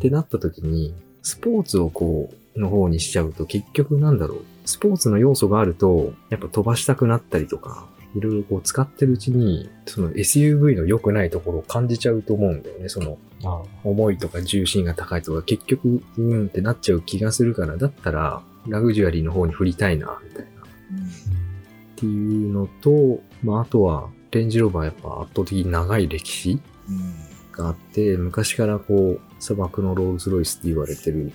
[0.01, 4.45] ってなった時に、スポーツをこう、の方にしちゃうと結局なんだろう。
[4.71, 12.89] スポーツの要素があると、やっぱ飛ばしたくなったりとか、いろいろこう使ってるうちに、その SUV の良くないところを感じちゃうと思うんだよね。
[12.89, 20.51] その、あ重いとか重心が高いとか、結局、うーんってなっちゃう気がするから、だったら、ラグジュアリーの方に振りたいな、みたいな。
[20.63, 31.33] っていうのと、まあ、あとは、レンジローバーやっぱ圧倒的に長い歴史うんがあって、昔からこう、砂漠のロールスロイスって言われてる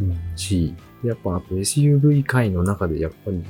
[0.00, 0.74] うんし、
[1.08, 3.42] やっぱあと SUV 界の中でやっぱり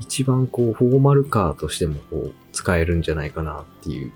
[0.00, 4.12] 一番こうフォーマルカーとしてもこう使えるんじゃないかなっていう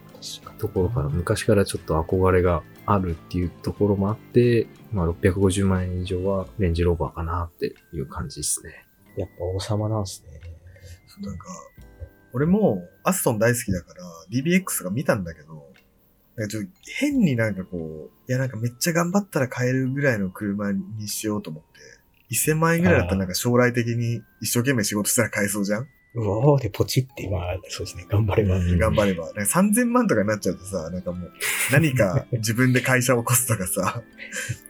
[0.58, 8.84] ところから昔からちょっと憧れがあるっていうところもあって、まあ650万円以上はレンジローバーかなっていう感じですね。
[9.16, 10.40] やっぱ王様なんすね。
[11.20, 11.46] なんか、
[12.32, 15.66] 俺もアストン大好きだから DBX が見たんだけど、
[16.36, 21.68] なんかちょっと変になんかこう、いやなんかめっちゃ頑張ったら買えるぐらいの車にしようと思って、
[22.34, 25.88] 1000万円ぐらいだったらなんか将来的に一生懸命仕事したら買えそうじゃん？
[26.14, 28.06] うわーでポチって、まあ、そうですね。
[28.08, 28.56] 頑張れば。
[28.56, 29.26] うん頑張れば。
[29.26, 31.32] なんか3000万とかになっちゃうとさ、なんかもう
[31.70, 34.02] 何か 自分で会社を起こすとかさ、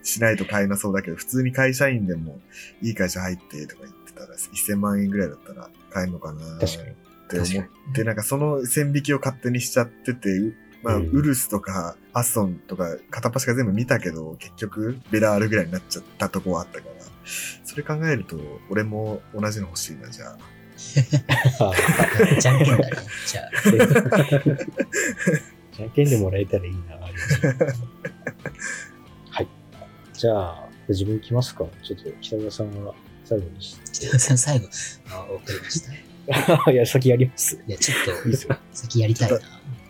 [0.03, 2.40] しないと買えなそうだけど、普通に会社員でも
[2.83, 6.90] いい会社入ってとか言ってたら、1000万円ぐらいだったら買えるのかな確かに。
[6.90, 6.94] っ
[7.31, 16.97] て思って、なんかその線引きを勝手にしちゃってて、うまあ、うんウルスとかアストンとか片っ端から全部見たけど、結局ベラールぐらいになっちゃったとこはあったから、
[17.64, 18.38] それ考えると、
[18.70, 20.38] 俺も同じの欲しいな、じゃあ。
[21.60, 21.72] あ
[22.38, 22.90] じゃんけんだね。
[23.26, 23.50] じゃあ。
[23.64, 24.68] ー
[25.72, 26.78] じゃんけんでもらえたらいいな。
[29.30, 29.48] はい。
[30.12, 31.64] じゃあ、自分行きますか。
[31.82, 34.68] ちょっと北川さんは最後にし北川さん最後、
[35.10, 35.92] あ、わかりました。
[35.92, 35.98] い
[36.74, 37.58] いや、先やります。
[37.66, 38.54] や、ちょっいいっすよ。
[38.54, 39.38] と、先やりたいな。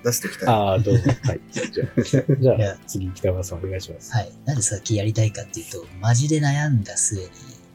[0.04, 0.48] 出してきたい。
[0.48, 1.10] ああ、どうぞ。
[1.22, 1.40] はい。
[1.50, 4.12] じゃあ、じゃあ次、北川さんお願いします。
[4.12, 4.32] はい。
[4.44, 7.28] なんで先やりたいかっていうと、マジで悩んだ末に、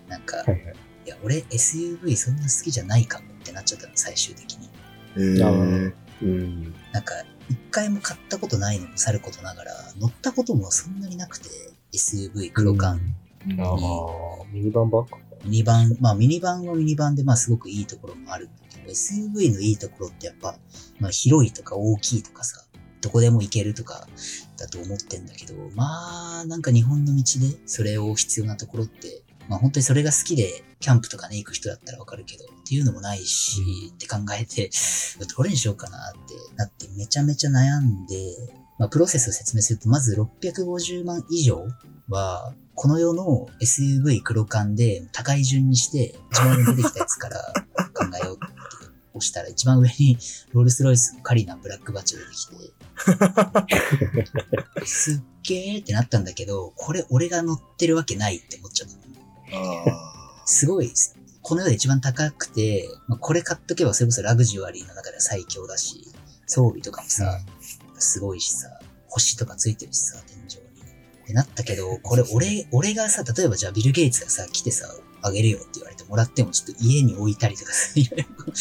[0.07, 0.75] なんか、はいはい。
[1.05, 4.69] いや、俺 SUV そんな好きじゃないかもってなっちゃったの、最終的に。
[5.15, 6.73] えー、うん。
[6.91, 7.13] なんか、
[7.49, 11.49] 一回も買ったことないのもさることながら、乗ったこともそんなになくて、
[11.91, 12.99] SUV 黒缶。
[13.59, 15.17] ああ、ミニバンばっか。
[15.43, 20.55] ミニバン、まあミニバンはミニバンでまあすごくいいところもあるんだ SUV のいいところってやっぱ、
[20.99, 22.65] まあ広いとか大きいとかさ、
[23.01, 24.07] どこでも行けるとか
[24.57, 33.61] だと思ってんだけど、まあなんか日本の道でそれを必要なところって、まあ本当にそれが好きでキャンプとかね行く人だったらわかるけど、っていうのもないし、
[33.93, 34.69] って考えて、
[35.35, 38.15] どれにしようかなってなってめちゃめちゃ悩んで、
[38.79, 41.67] まあプロセスを説明すると、まず650万以上
[42.07, 47.53] は、この世の SUV 黒缶で高い順にして、一番上に出てきたやつから
[47.93, 48.39] 考えよう。
[49.13, 50.17] 押したら、一番上に
[50.51, 52.45] ロールスロイスのカリナブラックバッチが出てき
[54.79, 58.97] て、すっげーってなったんだけど、これ俺が乗ってるわけないって思っちゃった。
[60.45, 66.11] すごいです、この世で一番高くて、まあ、これ買っとけばそれこそラグジュアリーの中では最強だし、
[66.47, 67.39] 装備とかもさ、
[67.97, 68.67] すごいしさ、
[69.07, 70.73] 星とかついてるしさ、天井に。
[71.23, 74.93] ってなったけど、これ俺、俺がさ、例えばじゃあビル・ゲイツがさ、来てさ、
[75.23, 78.51] あげるよって言われてもらってもちょっと家に置いたりとかさ、いろいろ考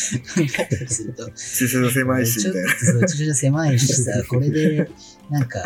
[0.58, 2.72] えたりすると、ー駐車場狭いし、ちょっみたいな。
[2.72, 4.90] とそう駐車場狭いしさ、これで、
[5.28, 5.62] なんか、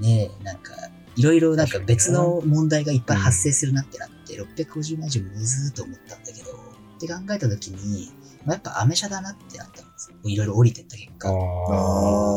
[0.00, 0.72] ねえ、なんか、
[1.16, 6.50] いろいろなんか別の問題がいっぱい発生するなってなって、650万以上むずーと思ったんだけど、
[6.96, 8.10] って考えたときに、
[8.46, 10.16] まあ、やっぱアメ車だなってなったんですよ。
[10.24, 11.28] いろいろ降りてった結果。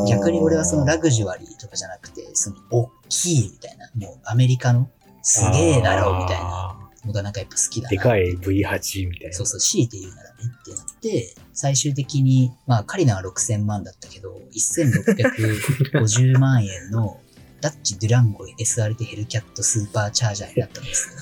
[0.09, 4.89] 逆に俺はそのラグジュアリーとかじゃなくて、その大きいみたいな、もうアメリカの
[5.21, 6.78] すげえだろうみたいな
[7.09, 7.89] のがなんかやっぱ好きだな。
[7.89, 9.33] でかい V8 みたいな。
[9.33, 17.19] そうそう、強いて言うならねってなって、最終的に、まあ、カリナは6000万だったけど、1650万円の
[17.61, 21.15] ダッジ・デュランゴ SRT ヘルキャットスーパーチャージャーになったんですよ。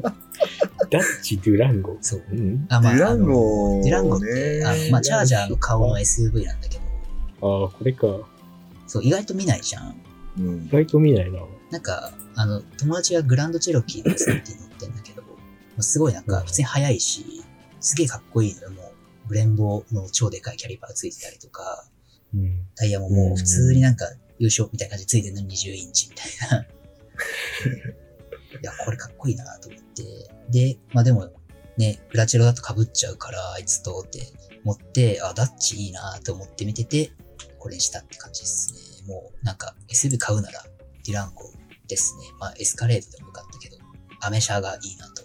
[0.90, 1.98] ダッジ・デュランゴ？
[2.00, 2.22] そう。
[2.32, 2.66] うん。
[2.68, 6.78] あ、まあ、デュランゴ、デュランゴって、あのまあ、チャージャーの顔の SUV なんだけ
[7.40, 8.06] ど、ああ、これか。
[8.86, 9.94] そう、意外と見ないじゃん。
[10.38, 11.40] うん意外と見ないな。
[11.70, 14.69] なんか、あの、友達がグランドチェロキーの SRT 乗ってんだけど、
[15.82, 17.42] すごいなんか普通に速いし、
[17.80, 18.70] すげえかっこいいのよ。
[18.70, 21.84] もう、ブレンボの超でかいキャリパーついてたりとか、
[22.34, 22.66] うん。
[22.76, 24.06] タイヤももう普通になんか
[24.38, 26.66] 優勝みたいな感じでついてるのに20インチみたいな。
[28.60, 30.02] いや、これかっこいいなと思って。
[30.50, 31.30] で、まあでも、
[31.76, 34.20] ね、グラチェロだと被っちゃうから、あいつとって
[34.64, 37.12] 思って、あ、ダッチいいなと思って見てて、
[37.58, 39.08] これにしたって感じですね。
[39.08, 40.64] もう、なんか SUV 買うなら、
[41.04, 41.50] デュランゴ
[41.88, 42.24] ですね。
[42.38, 43.76] まあエスカレードでもよかったけど、
[44.20, 45.19] アメ車がいいなと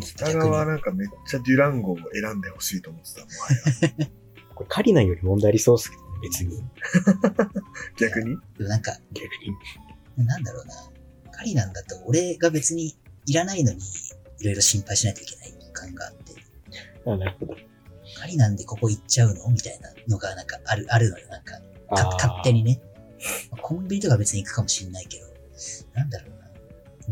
[0.00, 3.20] 北側はなんかめっちゃデュランゴを選んでほしいと思ってた。
[3.20, 3.52] もは
[3.98, 4.06] や
[4.54, 6.62] これカリナより問題ありそうですけどね、別に。
[7.98, 8.36] 逆に？
[8.58, 9.26] でもなんか、逆
[10.18, 10.26] に。
[10.26, 10.74] なんだろうな。
[11.32, 13.80] カリなんだと俺が別にいらないのに
[14.40, 16.32] いろいろ心配しないといけない感があって、
[17.06, 17.56] あ、なるほど。
[18.18, 19.48] カリなんでここ行っちゃうの？
[19.50, 21.28] みたいなのがなんかある、あるのよ。
[21.28, 22.80] なんか、か勝手にね。
[23.60, 25.26] コンビニとか別に行くかもしんないけど、
[25.94, 26.35] なんだろうな。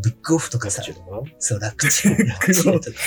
[0.05, 0.83] ブックオフとかさ、
[1.39, 2.97] そう、 楽中、楽中とか。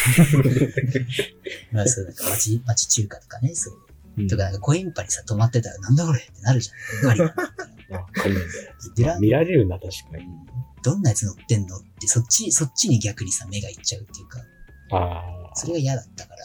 [1.70, 3.74] まあそう、なんか町、町中華とかね、そう。
[4.18, 7.14] うんとかなんかコインパにさ、止まってたらなんだこれってなるじゃん。
[7.14, 8.00] カリなんだったら。
[8.00, 8.74] あ、カリナだよ。
[8.96, 10.24] デュラン見られるな、確かに。
[10.82, 11.76] どんなやつ乗ってんの？
[11.76, 14.40] って、そっち、そっちに逆にさ、目がいっちゃうっていうか、
[14.90, 15.54] ああ。
[15.54, 16.38] それが嫌だったから、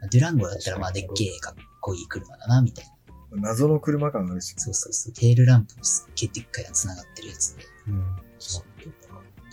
[0.00, 2.92] まあデュランゴだったらまあでっけえかっこいい車だな、みたいな。
[3.32, 4.54] 謎の車感あるし。
[4.56, 5.12] そうそうそう。
[5.12, 8.16] テールランプもすっげえでっかいやつ繋がってるやつで、うん。
[8.38, 8.64] そう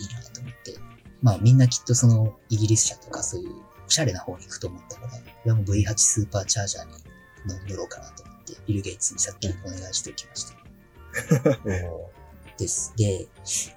[0.00, 0.78] いいなと思って。
[1.22, 3.50] まあみんなきっとそのイギリス車とかそういう
[3.86, 5.12] おしゃれな方に行くと思ったから、
[5.44, 6.92] 俺はもう V8 スーパーチャージャーに
[7.68, 10.56] 乗ろうかなと思って、ビル・ゲイツにさっきお願いしておきました。
[11.88, 12.10] お
[12.56, 12.94] です。
[12.96, 13.28] で、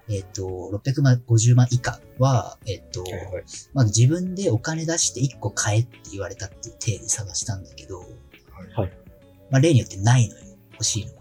[0.10, 3.43] えっ、と、650万以下は、えっ、と、ーはいはい。
[3.73, 8.91] まあ自分でお金出して1個買えって言われたっていう体で探したんだけど、はい
[9.51, 11.18] まあ例によってないのよ、欲しいのが。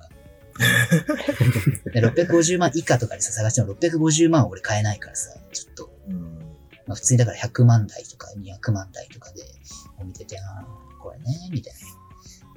[1.92, 6.23] で650万以下とかでさ、探しても650万は俺買えないからさ、ちょっと、うん。
[6.87, 9.42] まあ普通にだから100万台とか200万台とかで
[10.05, 11.79] 見てて、あーこれね、みたいな。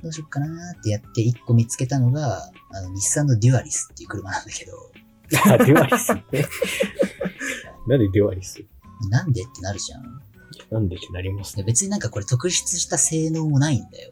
[0.04, 4.92] どうしよっかなーってやって1個見つけたのが、あの、日産のデュアリスっていう車なんだけど、
[5.46, 6.24] あ、デュアリスね。
[7.88, 8.64] なんでデュアリス？
[9.10, 10.22] なんでってなるじゃん。
[10.70, 11.68] なんでってなりますでね。
[11.68, 14.12] 別になんかこれ特筆した性能もないんだよ。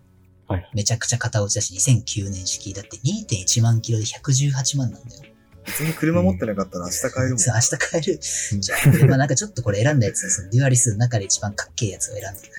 [0.50, 0.70] はい。
[0.74, 5.24] めちゃくちゃ型落ちだし、2009年式だって2.1万キロで118万なんだよ。
[5.66, 7.40] 別に車持ってなかったら明日買えるもん。
[7.40, 8.20] そう明日買える。
[8.20, 12.50] じゃあ、でまあなんかちょっとこれ選んだやつ、そのデュアリスの中で一番かっけえやつを選んだんだけ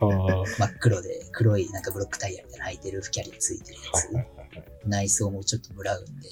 [0.00, 0.08] ああ。
[0.08, 4.68] ど、真っ黒で黒いなんかブロックタイヤみたいなの履いてるキャリアついてるやつ。
[4.88, 6.28] 内装もちょっとブラウンで、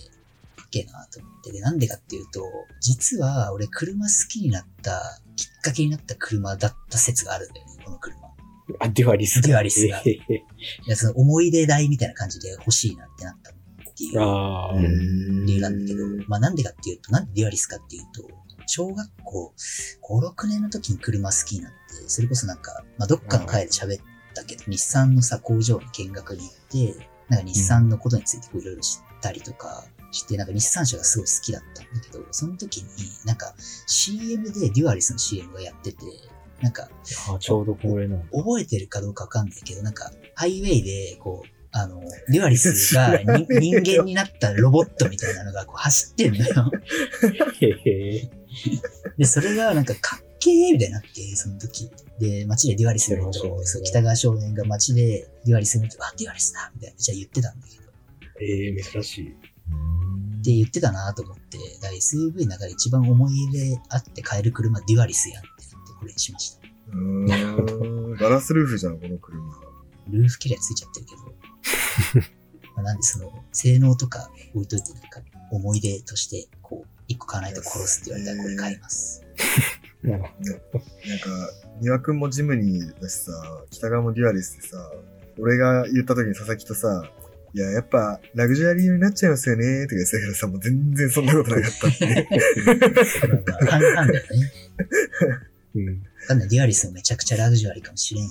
[0.56, 1.52] かっけえなと思って。
[1.52, 2.42] で、なんでかっていうと、
[2.80, 8.25] 実は俺車好きになった、きっかけになった車だった説があるんだよね、この車。
[8.80, 9.48] あ、デュアリスか。
[9.48, 10.20] デュアリスがい
[10.86, 13.54] や、その思い出代みたいな感じで欲しいなってなったっ
[13.94, 15.46] ていう。
[15.46, 18.28] 理由なんだけど、まあなんでかっていうと、なんでデュアリスかっていうと、
[18.66, 19.52] 小学校
[20.02, 21.76] 5、6年の時に車好きになって、
[22.08, 32.86] それこそなんか、まあどっかの回で喋ったけど、日産のさ、工場に見学に行って、なんか日産のことについてこういろいろ知ったりとかして、なんか日産車がすごい好きだったんだけど、その時に
[33.24, 33.54] なんか
[33.86, 36.04] CM でデュアリスの CM がやってて、
[36.60, 36.88] なんか
[37.34, 38.22] あちょうどこれなの。
[38.32, 46.70] 覚えてるかどうかわかんないけど、なんか、ハイウェイで、こう、あの、デュアリスがに 人間になったロボットみたいなのがこう走ってんのよ。
[49.18, 51.90] で、それがなんかかっけーみたいになって、その時。
[52.18, 53.32] で、街でデュアリス見ると、
[53.64, 57.82] そう、北川少年が街でデュアリス見ると、あ、デュアリスだみたいな、めっちゃ言ってたんだけど。
[57.82, 57.86] っ
[58.40, 59.36] ええ珍しい。
[60.46, 65.42] て言ってたなと思って、だから SUV の中で一番思い入れあって買える車デュアリスやん
[65.98, 66.66] これにしました。
[68.18, 69.42] ガラスルーフじゃん、この車。
[70.08, 72.26] ルーフキャリアついちゃってるけど。
[72.76, 79.22] まあなんでその、性能とか置いといて、なんか、思い出として、こう、一個買わないと殺すって言われたらこれ買います。
[80.02, 81.50] なるほなんか、
[81.82, 83.32] 丹羽くんもジムニーだしさ、
[83.70, 84.92] 北川もデュアリスでさ、
[85.38, 87.10] 俺が言った時に佐々木とさ、
[87.54, 92.30] いや、やっぱ、ラグジュアリーになっちゃいますよね、とか言ってたけどさ、もう全然そんなことなかったって だよね。
[95.84, 95.92] ど。
[95.92, 96.00] うん。
[96.00, 96.48] わかんない。
[96.48, 98.30] デュアリスもめちゃくちゃラグジュアリーかもしれんよ。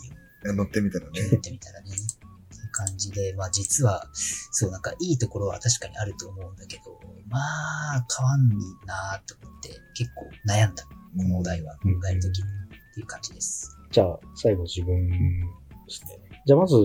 [0.53, 1.11] 乗ってみたらね。
[1.31, 1.89] 乗ってみたらね。
[1.89, 8.55] っていう感じで、まあ実は、そうなんかいいところは確かにあると思うんだけど、まあ変わんに
[8.85, 10.83] なーと思って結構悩んだ。
[10.83, 13.77] このお題は考えるときにっていう感じです。
[13.91, 15.15] じゃあ、最後自分で
[15.87, 16.19] すね。
[16.45, 16.75] じゃあまず、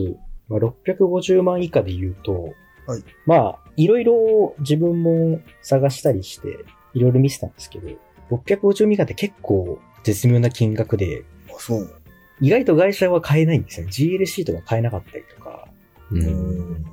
[0.49, 2.55] まあ、650万以下で言うと、
[2.87, 6.59] はいまあ、いろいろ自分も探したりして、
[6.95, 7.89] いろいろ見せたんですけど、
[8.31, 11.95] 650万以下って結構絶妙な金額で、あ、そう。
[12.41, 13.87] 意外と会社は買えないんですよ。
[13.87, 15.69] GLC とか買えなかったりとか、
[16.11, 16.15] う。
[16.15, 16.85] うんん。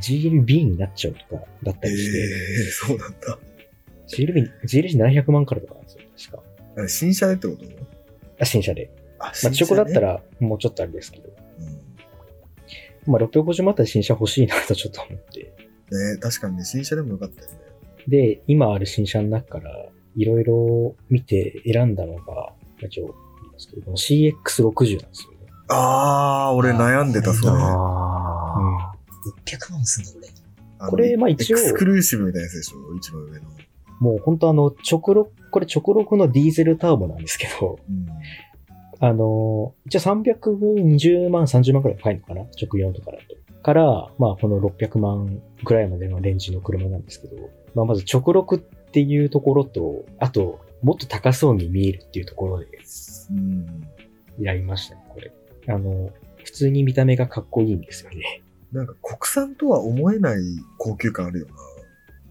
[0.00, 3.38] GLB になっちゃうとかだったええりして、そうなんだ。
[4.08, 5.96] GLB、GLC700 万からとかなんです
[6.28, 6.42] よ、確か。
[6.76, 7.64] あれ新車でってこと？
[8.40, 8.90] あ新車で。
[9.18, 10.12] あ、まあ、中古だったら。
[10.14, 11.28] らもうちょっとあれですけど。
[11.28, 15.40] うんまあ、650万あったら新車欲しいなとちょっと思って。
[15.90, 17.58] ね確かにね、新車でもよかったよね。
[18.06, 19.88] で、今ある新車の中から、
[20.20, 25.38] いろいろ見て選んだのが、一応、言いますけど、この CX60 なんですよね。
[25.68, 27.52] あー、俺悩んでた、それ。
[27.52, 28.92] あ
[29.46, 30.28] 600万すんだ、これ。
[30.80, 32.94] あのこれまあ一応エクスクルーシブみたいなやつでしょ？
[32.96, 33.44] 一番上の。
[34.00, 38.06] もう本当あの、直録、これ直録のディーゼルターボなんですけど、うん。
[39.00, 42.40] あの、一応320万、30万くらい高いのかな？
[42.42, 43.62] 直4とかだと。
[43.62, 47.36] から、まあこの600万くらいまでのレンジの車なんですけど、
[47.74, 48.58] まあまず直録っ
[48.90, 52.66] ていうところと、あと、もっと高そうに見えるっていうところで
[53.30, 53.88] うん。
[54.38, 55.32] やりましたね、これ。
[55.68, 56.10] あの、
[56.44, 58.42] 普通に見た目がかっこいいんですよね。
[58.72, 60.40] なんか国産とは思えない
[60.78, 61.52] 高級感あるよな。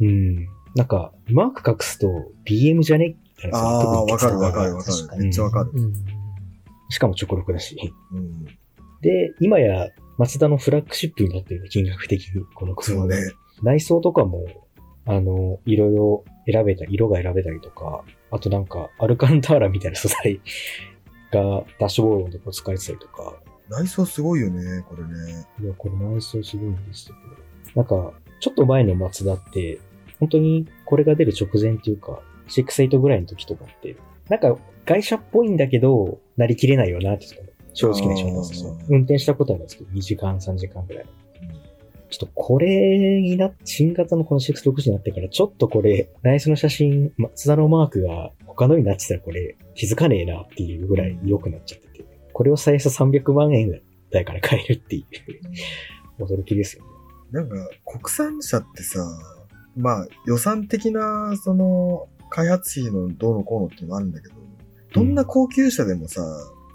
[0.01, 0.47] うん。
[0.75, 3.15] なんか、マーク隠すと BM じゃね
[3.51, 5.17] ああ、わかるわかるわかる。
[5.19, 5.71] めっちゃわかる。
[5.73, 5.93] うん。
[6.89, 7.77] しかも直録だし。
[8.13, 8.45] うん。
[9.01, 13.17] で、今や、マツダのフラッグシップになってるね、金額的に、この車そうね。
[13.61, 14.45] 内装とかも、
[15.05, 20.39] あの、いろいろ選べたり、色が選べたりとか、あとなんか、アルカンターラみたいな素材
[21.31, 23.35] がダッシュボードのとこ使われてたりとか、
[23.69, 25.45] 内装すごいよね、これね。
[25.61, 27.15] いや、これ内装すごいんですよ。
[27.75, 29.79] なんか、ちょっと前のマツダって、
[30.19, 33.95] 本当にこれが出る直前っていうか、6-8ぐらいの時とかって、
[34.29, 37.25] なんか外車っぽいんだけど、なりきれないよなって、
[37.73, 38.85] 正直な印象なんですよあー。
[38.89, 41.05] 運転したことあるんですけど、2時間、3時間ぐらい。
[42.09, 55.05] ちょっとこれにな、新型のこの660になってから、ちょっとこれ、内装の写真、マツダのマークが他のになってたらこれ気づかねえなっていうぐらい良くなっちゃってて、これを最初300万円台から買えるってい
[56.19, 56.89] う、驚きですよね。
[57.31, 59.05] なんか、国産車ってさ、
[59.75, 64.35] まあ、予算的な、その、開発費のどうのこうのっていうのもあるんだけど、
[64.93, 66.21] どんな高級車でもさ、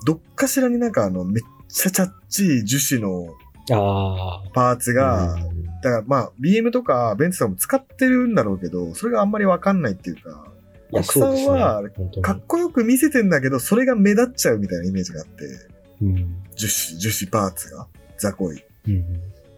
[0.07, 3.35] どっかしらになんかあの、めっちゃチャッチい樹脂の
[3.71, 4.51] ああ。
[4.53, 10.47] パーツが、うんだからまあ、BM とかベンツとかも使ってるんだろうけど、それがあんまりわかんないっていうか、
[10.93, 11.83] いや国産は
[12.23, 15.45] かっこよく見せてんだけど、それが目立っちゃうみたいなイメージがあって、
[16.03, 16.15] うん。
[16.55, 18.65] 樹脂、樹脂パーツが、雑魚い。
[18.87, 19.05] うん。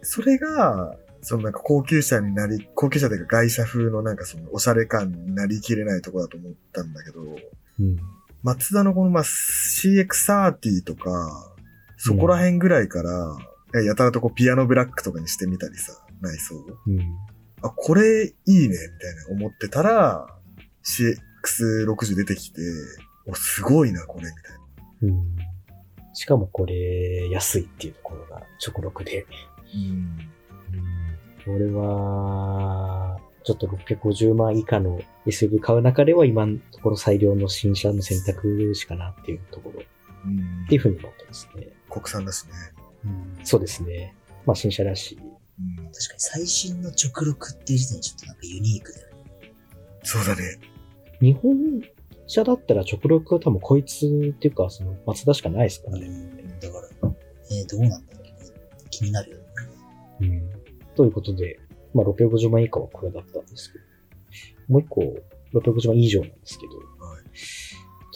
[0.01, 7.97] それが、そのなんか高級車になり、高級車というか外車風のなんかそのおしゃれ感になりきれないところだと思ったんだけど、うん。
[8.41, 11.51] マツダのこのまあ CX30 とか、
[11.97, 13.37] そこら辺ぐらいから、
[13.81, 16.55] やたらとこうピアノブラックとかにしてみたりさ、内装。
[16.87, 16.99] うん。
[17.61, 20.27] あ、これいいね、みたいな思ってたら、
[20.83, 22.61] CX60 出てきて、
[23.25, 25.17] お、すごいな、これ、みたいな。
[25.17, 25.35] うん。
[26.13, 29.25] しかもこれ、安いっていうところが直録で。
[29.73, 30.17] うん。
[31.45, 39.83] これは、ちょっと650万以下の SUV 買う中では今のところ最良の新車の選択しかなっていうところ
[40.25, 41.67] うんっていうふうに思ってますね。
[41.87, 42.53] 国産だしね。
[43.43, 44.15] そうですね。
[44.45, 45.17] まあ新車だし。
[45.59, 45.75] うん。
[45.75, 49.13] 確かに最新の直録っていう時点でちょっとなんかユニークだよね。
[50.03, 50.59] そうだね。
[51.21, 51.55] 日本
[52.27, 56.07] 車だったら直録は多分こいつっていうか、その、マツダしかないですからね。
[56.07, 57.11] うん、だから、
[57.51, 58.33] えー、どうなんだろうね。
[58.89, 59.43] 気になるよね。
[60.21, 60.95] うん。
[60.95, 61.59] ということで、
[61.93, 63.85] まあ650万以下はこれだったんですけど、
[64.67, 65.01] もう一個
[65.53, 67.25] 650万以上なんですけど、はい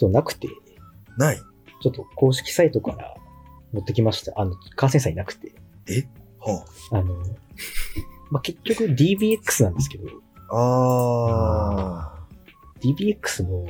[0.00, 0.48] ちょっとなくて、
[1.18, 1.36] ない。
[1.82, 3.14] ちょっと公式サイトから
[3.72, 4.32] 持ってきました。
[4.36, 5.52] あの、カーセンサーいなくて。
[6.40, 7.14] はあの、
[8.30, 10.08] まあ、結局 DBX なんですけど、
[10.52, 12.14] あ。
[12.16, 12.26] あ
[12.82, 13.66] DBX の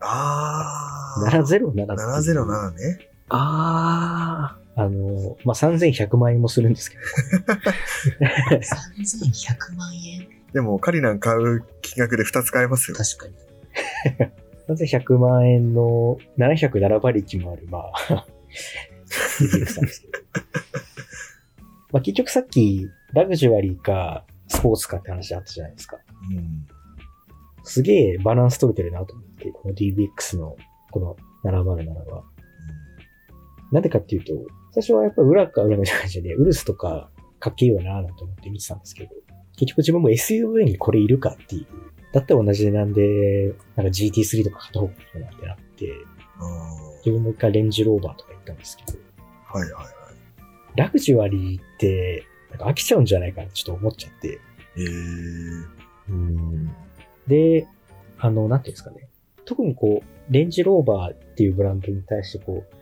[0.00, 1.16] あ。
[1.20, 1.30] ああ。
[1.30, 3.08] 707っていう707ね。
[3.28, 4.62] ああ。
[4.74, 7.02] あの、まあ、3100万円もするんですけど。
[8.24, 12.96] 3100万円でも、カリナン買う金額で2つ買えますよ。
[12.96, 13.34] 確かに。
[14.68, 17.78] 3100万円の707馬力もある、ま
[18.10, 18.26] あ、
[19.40, 20.12] んですけど。
[21.92, 25.98] まあ、結局さっき、ラグジュアリーか、スポーツかって話あったじゃないですか。
[26.30, 26.66] うん。
[27.64, 30.56] すげえバランス取れてるなと思って、この DBX の
[30.90, 32.24] この707は。
[33.70, 34.32] なんでかっていうと、
[34.72, 39.10] 最初はやっぱ裏か裏の感じで、ウルスとかかっけいいよなぁなんて思って見てたんですけど、
[39.56, 41.66] 結局自分も SUV にこれいるかっていう。
[42.12, 45.92] だったら同じ値段で、なんか GT3 とか買った方がいいなってなって、
[46.38, 49.11] あ自分も一回レンジローバーとか行ったんですけど、あ。
[49.52, 49.92] はいはいはい。
[50.76, 54.40] ラグジュアリーって、なんか飽きちゃうんじゃないかなちょっと思っちゃって、
[54.76, 54.86] ええ
[56.08, 56.70] うん。
[57.26, 57.66] で、
[58.18, 59.08] あの、なんていうんですかね。
[59.44, 62.76] 特にこう、レンジローバーっていうブランドに対してこう、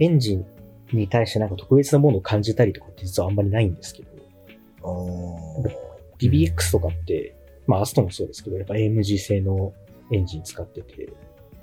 [0.00, 0.46] エンジン
[0.92, 4.08] に対してなんか特別なものを感じたりとかって実はあんまりないんですけど、
[4.82, 5.88] ああ。
[6.18, 9.72] DBX とかって、まあアストもそうですけど、やっぱ AMG 製の
[10.12, 11.12] エンジン使ってて、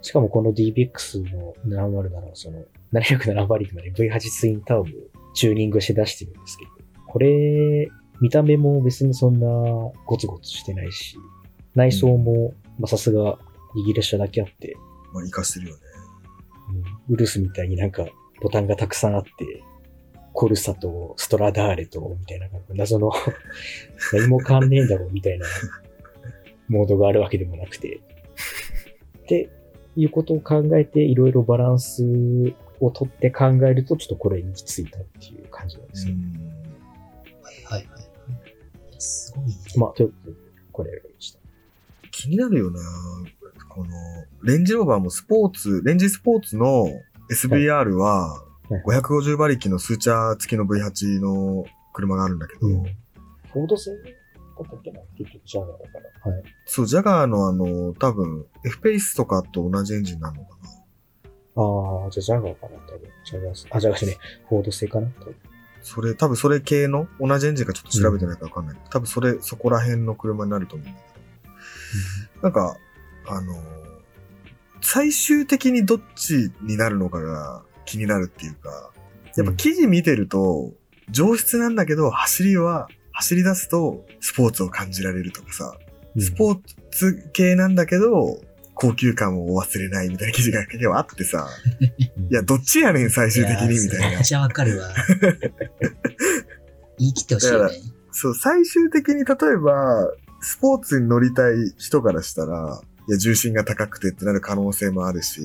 [0.01, 2.63] しかもこの DBX の707はその
[2.99, 4.85] 707馬力まで V8 ツインターボを
[5.33, 6.71] チューニングして出してるんですけど、
[7.07, 7.89] これ、
[8.21, 11.17] 見た目も別にそんなゴツゴツしてないし、
[11.73, 13.37] 内装も、まあさすが
[13.75, 14.75] イギリス車だけあって、
[15.13, 15.81] まあ、活かしてるよね。
[17.07, 18.07] うんウルスみたいになんか
[18.41, 19.29] ボタンがたくさんあって、
[20.33, 23.11] コルサとストラダーレと、みたいな、謎の
[24.13, 25.45] 何も変わんねえんだろうみたいな
[26.67, 27.99] モードがあるわけでもなくて。
[29.23, 29.49] って
[29.95, 32.03] いうことを考えて、いろいろバランス
[32.79, 36.13] を取って考えると、ちょっとこれに行き着いたっていう感じなんですよ。
[36.13, 36.21] うん。
[37.43, 38.05] はいはいはい。
[38.99, 39.53] すごいね。
[39.77, 40.37] まあ、ということで、
[40.71, 41.39] これ選びました。
[42.11, 42.79] 気になるよな
[43.69, 43.89] この、
[44.43, 46.87] レンジローバーもスポーツ、レンジスポーツの
[47.31, 52.83] SVR は、はい550馬力のスーチャー付きの V8 の車があるんだけど、うん
[53.53, 53.97] フォード製だ
[54.63, 54.99] ったっけな？
[55.15, 55.83] 結局、ジャガーだか
[56.25, 56.31] ら。
[56.31, 56.43] はい。
[56.65, 60.54] そう、ジャガーのあの、多分、F ペースとかと同じエンジンなのかな。
[61.55, 63.09] ああ、じゃあジャガーかな多分。
[63.23, 65.35] ジャガー、あ、ジャガーじゃねえフォード製かな多分。
[65.81, 68.77] それ、多分それ系の、同じエンジンかちょっと調べてないからわかんない。
[68.89, 72.43] 多分それ、そこら辺の車になると思うんだけど。
[72.43, 72.77] なんか、
[73.27, 73.53] あの、
[74.81, 78.91] 最終的にどっちになるのかが気になるっていうか、
[79.35, 80.71] やっぱ記事見てると、
[81.09, 85.77] 上質なんだけど、走りは、走り出すと、スポーツを感じられるとかさ、
[86.17, 86.59] スポー
[86.91, 88.39] ツ系なんだけど、
[88.75, 91.47] 高級感を忘れないみたいな記事が結構あってさ、
[92.29, 94.23] いや、どっちやねん、最終的に、みたいなめっ。
[94.23, 94.93] ちゃわかるわ。
[96.99, 97.73] 言い切ってほしいよね。
[98.11, 100.09] そう、最終的に例えば、
[100.41, 105.41] スポーツに乗りたい人からしたら、いや、重心が高くてってなる可能性もあるし、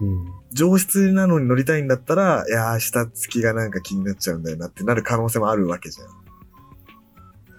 [0.00, 0.26] うん。
[0.52, 6.08] 上質なのに乗りたいんだったら、いやー、下付きがなんか気になっちゃうんだよなってなる可能性もあるわけじゃん。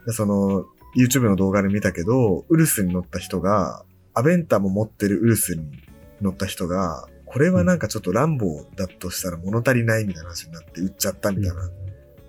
[0.05, 3.84] でその、YouTube の動画で見たけど、ウルスに乗った人が、
[4.16, 5.84] アベンタも持ってるウルスに
[6.22, 11.70] 乗った人が、これはなんかちょっとランボーだとしたら物足りないみたいな話になって売っちゃったみたいな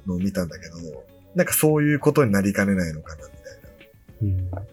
[0.06, 0.76] のを見たんだけど、
[1.34, 4.60] なんかそういうことになりかねないのかなみたいな。
[4.62, 4.66] うん。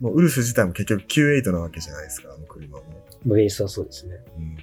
[0.00, 2.84] もうウルス自体も結局 Q8 なわけじゃないですか、あの車も。
[3.26, 4.16] ベースはそうですね。
[4.38, 4.56] うん。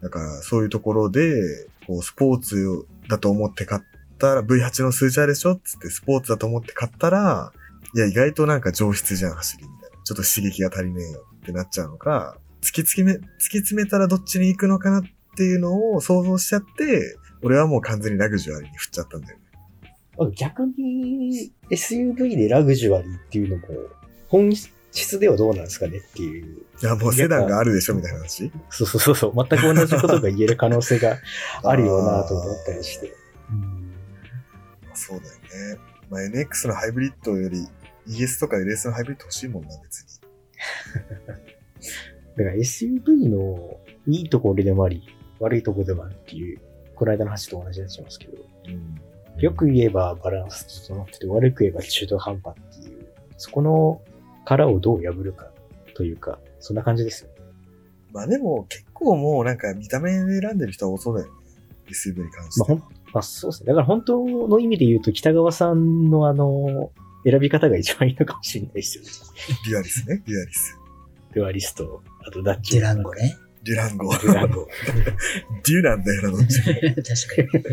[0.00, 3.82] だからそういうところで、こうスポーツだと思って買っ
[4.18, 7.52] たら、V8 の数チャーでしょっつってスポーツだと思って買ったら、
[7.94, 9.96] いや意外となんか上質じゃん、走りみたいな。
[10.04, 15.02] ちょっと刺激が足りねえよってなっちゃうのか、突き詰め、突き詰めたらどっちに行くのかなっ
[15.36, 19.42] ていうのを想像しちゃって、俺はもう完全にラグジュアリーに振っちゃったんだよね。
[20.20, 23.62] あ逆に SUV でラグジュアリーっていうのも、
[24.28, 24.52] 本
[24.92, 26.62] 質ではどうなんですかねっていう。
[26.82, 28.52] いや、もうセダンがあるでしょみたいな話？
[28.68, 29.34] そうそうそうそう。
[29.34, 31.18] 全く同じことが言える可能性が
[31.64, 33.14] あるよなと思ったりして。
[33.50, 33.90] うん
[34.86, 35.80] まあそうだよね。
[36.10, 37.66] まあ、NX のハイブリッドより
[38.08, 40.19] ES とか LS のハイブリッド欲しいもんな、別に。
[42.36, 45.02] だから SUV のいいところでもあり、
[45.38, 46.60] 悪いところでもあるっていう、
[46.94, 49.00] この間の話と同じになっちゃいますけど、うん。
[49.38, 53.06] よく言えばバランス整ってて、悪く言えば中途半端っていう、
[53.36, 54.02] そこの
[54.44, 55.50] 殻をどう破るか
[55.94, 57.30] というか、そんな感じですよ。
[58.12, 61.38] まあでも結構もうなんか見た目で選んでる人は多そうだよね。
[61.88, 62.78] SUV に関しては。
[62.78, 63.68] まあまあそうですね。
[63.68, 66.92] だから本当の意味で言うと、北川さんのあの、
[67.24, 69.10] 選び方が一番いいのかもしれないですよね。
[69.68, 70.78] デュアリスね、デュアリス。
[71.34, 72.74] デュアリスと、あとダッジ。
[72.74, 73.14] デュランゴ。
[73.14, 73.36] ね。
[73.62, 74.10] デュランゴ。
[74.10, 74.66] デュランゴ。
[75.66, 76.64] デュなんだよな、どっちも。
[76.66, 77.64] 確かに。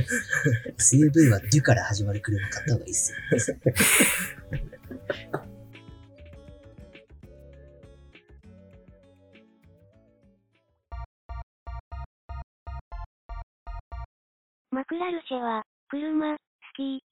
[0.78, 3.18] SUV はデュから始まる車買った方がいいっすよ。
[14.72, 16.40] マクラルシェは、車、好
[16.76, 17.07] き。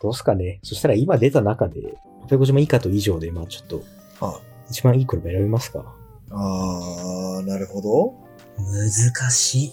[0.00, 0.60] どうすかね。
[0.62, 1.94] そしたら今出た中で、
[2.28, 3.82] 850以下と以上で、まあちょっと、
[4.20, 4.40] あ
[4.70, 5.84] 一番いい車選びますか。
[6.30, 8.14] あー、なるほど。
[8.58, 9.72] 難しい。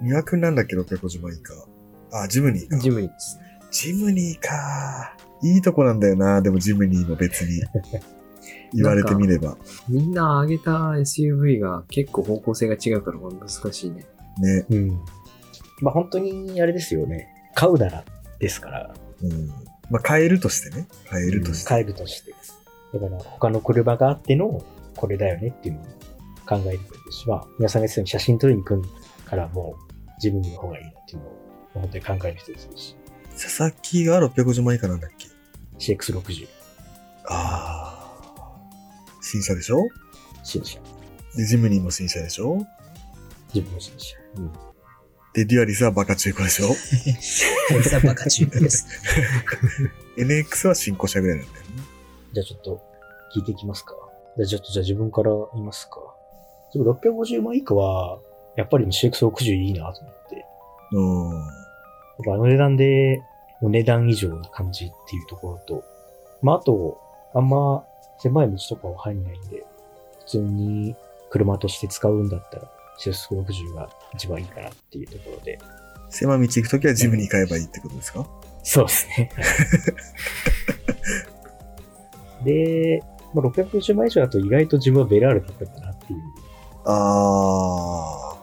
[0.00, 1.54] 三輪くんなんだっけ、650万以下。
[2.12, 2.78] あ、ジムニーか。
[2.78, 3.44] ジムニーですね。
[3.70, 5.16] ジムニーか。
[5.42, 7.62] いいとこなんだよな、でもジムニーも別に。
[8.72, 9.56] 言われてみれば。
[9.88, 14.04] みんな上げた SUV が結構方向性が違うから難しいね。
[14.38, 14.66] ね。
[14.68, 14.88] うん。
[15.80, 17.28] まあ本当に、あれですよね。
[17.54, 18.04] 買うなら
[18.38, 18.94] ですから、
[19.24, 19.48] うん。
[19.90, 20.86] まあ、変えるとしてね。
[21.10, 21.68] 変えるとして。
[21.68, 22.32] 買えるとして。
[22.92, 24.64] だから他の車があっての、
[24.96, 25.84] これだよねっていうのを
[26.46, 28.82] 考えるといいですし、まあ皆さんが言ってたように写真撮りに行く
[29.24, 31.36] からもう自分の方がいいなっていうのを
[31.74, 32.96] 本当に考える人ですし、
[33.32, 35.26] 佐々木が650万以下なんだっけ
[35.78, 36.46] ？CX60、
[37.26, 38.54] ああ。
[39.20, 39.80] 新車でしょ？
[40.44, 40.78] 新車、
[41.34, 42.64] で、ジムニーも新車でしょ？
[43.52, 44.16] 自分の新車。
[44.36, 44.52] うん。
[45.34, 46.68] で、デュアリスはバカ中古でしょ？
[46.68, 46.74] こ
[47.80, 48.86] いつはバカ中古です。
[50.16, 51.70] NX は新古車ぐらいなんだよね。
[52.32, 52.82] じゃあちょっと
[53.34, 53.94] 聞いていきますか。
[54.36, 55.96] じゃあちょっとじゃあ自分から言いますか。
[56.72, 58.20] でも650万以下は、
[58.56, 60.46] やっぱり CX60 いいなと思って。
[60.92, 61.38] うん。
[61.38, 61.44] やっ
[62.26, 63.20] ぱあの値段で、
[63.60, 65.84] お値段以上な感じっていうところと、
[66.42, 67.00] まああと、
[67.34, 67.84] あんま
[68.20, 69.64] 狭い道とかは入んないんで、
[70.20, 70.94] 普通に
[71.30, 72.70] 車として使うんだったら、
[73.00, 75.58] CX60 が一番いいかなっていうところで。
[76.10, 78.26] 狭い道行くときはジムに買えばいいってことですか？
[78.62, 79.30] そうですね。
[82.44, 83.02] で、
[83.34, 86.20] まあ、650万以上だと意外と自分はベラールだったかなっていう。
[86.86, 88.36] あ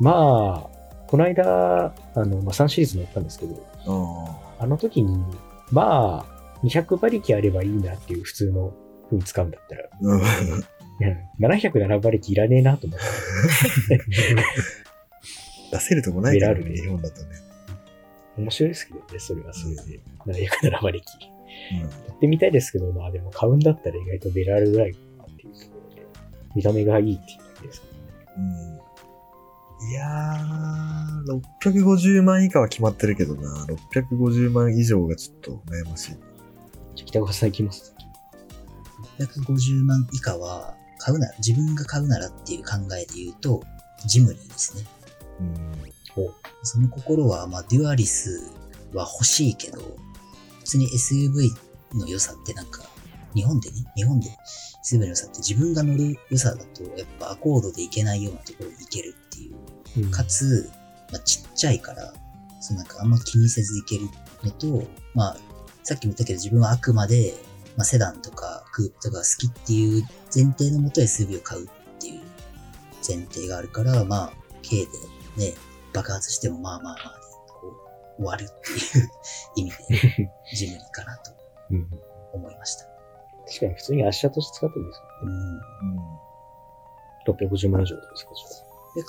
[0.00, 0.70] まあ、
[1.06, 3.54] この間、あの、まあ、3シリーズ乗ったんですけど。
[4.60, 5.24] あの時に、
[5.70, 8.72] まあ、200馬力あればいいなっていう普通の
[9.04, 9.88] 風に使うんだったら、
[11.00, 11.06] うん。
[11.06, 11.16] いや
[11.60, 13.04] 707馬力いらねえなと思って。
[15.70, 17.28] 出せるとこないからね、ベラルで日本だとね。
[18.38, 20.00] 面白いですけどね、それはそれで。
[20.26, 21.04] 707馬力。
[21.72, 21.80] うん。
[21.80, 26.06] やってみたいですけど、まあでも買うんだったら意外とベラールぐらいかなっていうところで、
[26.54, 27.82] 見た目がいいっていうだけです。
[28.36, 28.78] うん
[29.80, 36.10] いやー、650万以下は決まってるけどな、650万以上がちょっと悩ましい。
[36.10, 37.94] じゃあ北川さん行きます。
[39.20, 43.62] 650万以下は、買うなら、自分が買うならっていう考えで言うと、
[44.06, 44.84] ジムニーですね。
[45.40, 45.78] うん。
[46.62, 48.50] その心は、まあ、デュアリス
[48.92, 49.78] は欲しいけど、
[50.58, 51.50] 普通に SUV
[51.96, 52.82] の良さってなんか、
[53.34, 54.28] 日本でね、日本で
[54.84, 59.54] SUV の良さって自分が乗る良さだと、やっぱアコードで行けないようなところに行けるっていう。
[60.04, 60.70] うんかつ、
[61.10, 62.12] まあ、ちっちゃいから、
[62.60, 64.08] そのなんかあんま気にせず行ける
[64.44, 65.36] のと、まあ、
[65.82, 67.34] さっきも言ったけど自分はあくまで、
[67.78, 70.02] まあ、セダンとかクープとか好きっていう
[70.34, 71.68] 前提のもと SUV を買うっ
[72.00, 72.20] ていう
[73.08, 74.32] 前提があるから、まあ、
[74.68, 74.78] 軽
[75.38, 75.54] でね、
[75.94, 77.72] 爆発してもまあまあまあで、こ
[78.18, 78.46] う、終わるっ
[79.54, 81.30] ていう意味で、ジムニーかなと
[81.70, 81.88] うん
[82.32, 82.84] 思いました。
[83.46, 85.30] 確かに普通に足車として使ってるんですうん。
[85.30, 85.96] うん。
[85.96, 86.02] よ。
[87.26, 88.30] 650万以上ですか、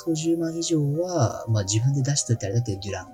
[0.06, 3.14] じ650万以上は、まあ自分で出しといてあれだけど、デュランゴ。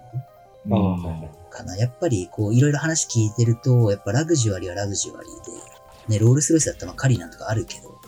[1.50, 1.78] かな。
[1.78, 8.00] やっぱり、こう、いろいろ話聞いてると、やっぱラグジュアリーはラグジュアリーで、ね、ロールスロイスだったらまあカリナンとかあるけど、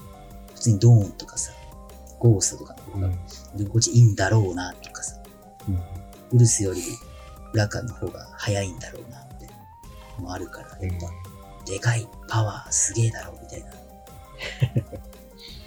[0.53, 1.51] 普通にドーンとかさ、
[2.19, 3.09] ゴーストとかの方が、
[3.55, 5.17] 居心地いいんだろうな、とかさ、
[5.67, 5.81] うん
[6.29, 6.81] ウルスより
[7.53, 9.47] ラカの方が早いんだろうな、って、
[10.19, 11.09] もあるから、やっぱ、
[11.65, 13.71] でかい、パワーすげえだろう、みたいな。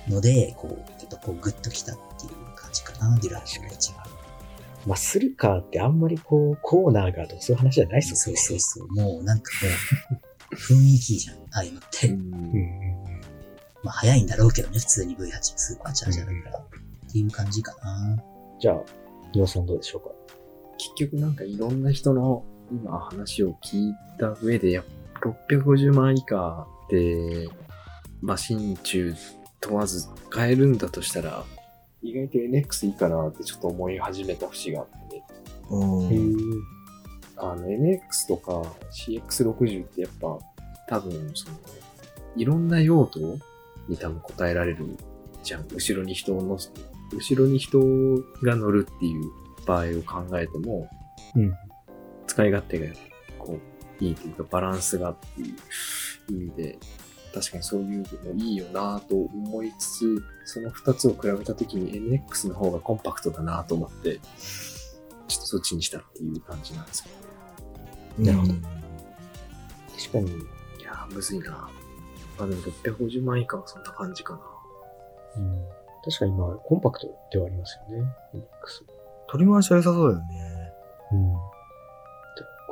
[0.14, 4.04] ので、こう、やっぱこう、グッときたっていう感じかな、デュランゴが一番。
[4.86, 8.42] マッスルカーってあんまりこう、コーナーがとかそういう話じゃないですそうよね。
[8.42, 8.88] そうそう。
[8.94, 9.52] もうなんか
[10.10, 10.16] も
[10.50, 12.08] う、雰囲気じゃん、ああいうのって。
[12.08, 13.10] うんうん
[13.82, 16.58] まあ早いんだろうけどね、普通に V8 スーパーチャージャーだから。
[16.58, 18.22] っていう感じかな。
[18.60, 18.80] じゃあ、
[19.32, 20.10] 岩尾さんどうでしょうか？
[20.76, 27.48] 結局なんかいろんな人の今話を聞いた上で、やっぱ650万以下で、
[28.20, 29.14] まあ、新中
[29.60, 31.44] 問わず買えるんだとしたら、
[32.02, 35.22] 意外と NX いいかなってちょっと思い始めた節があって、
[35.70, 36.36] うん。
[37.36, 38.62] あの NX とか
[39.06, 40.38] CX60 ってやっぱ
[40.88, 41.56] 多分その、
[42.36, 43.38] いろんな用途
[43.88, 44.96] に多分答えられる
[45.42, 45.66] じゃん。
[45.68, 46.70] 後ろに人を乗せ、
[47.12, 47.80] 後ろに人
[48.42, 49.24] が乗るっていう
[49.66, 50.88] 場合を考えても、
[51.36, 51.54] うん
[52.26, 52.94] 使い勝手が
[53.40, 53.58] こ
[54.00, 55.52] う、いいというかバランスがってい
[56.30, 56.78] う意味で、
[57.32, 64.18] 確かにそういうのいいよなと思いつつ、その二つを比べたときに NX の方がコンパクトだなと思って、
[65.28, 67.10] ちょっとそっちにしたっていう感じなんですけ
[68.18, 68.32] どね。
[68.32, 68.54] なるほど
[69.96, 71.70] 確かに、いやー、むずいな。
[72.38, 74.40] あ、でも650万以下はそんな感じかな。
[75.36, 75.64] うん、
[76.04, 78.04] 確かにまあ、コンパクトではありますよね。
[78.34, 78.40] NX
[79.28, 80.72] 取り回しは良さそうだよね。
[81.12, 81.34] うん。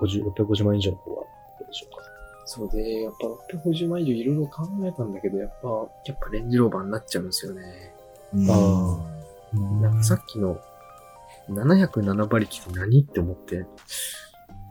[0.01, 1.25] 50 650万以上の方は
[1.59, 2.08] どうでしょうか？
[2.51, 3.27] そうで、やっぱ
[3.59, 5.69] 650万以上いろいろ考えたんだけど、やっぱ、
[6.07, 7.95] やっぱレンジローバーになっちゃうんですよね。
[8.35, 9.19] うんあ
[9.81, 10.61] なんかさっきの
[11.51, 13.67] 707馬力って何って思って、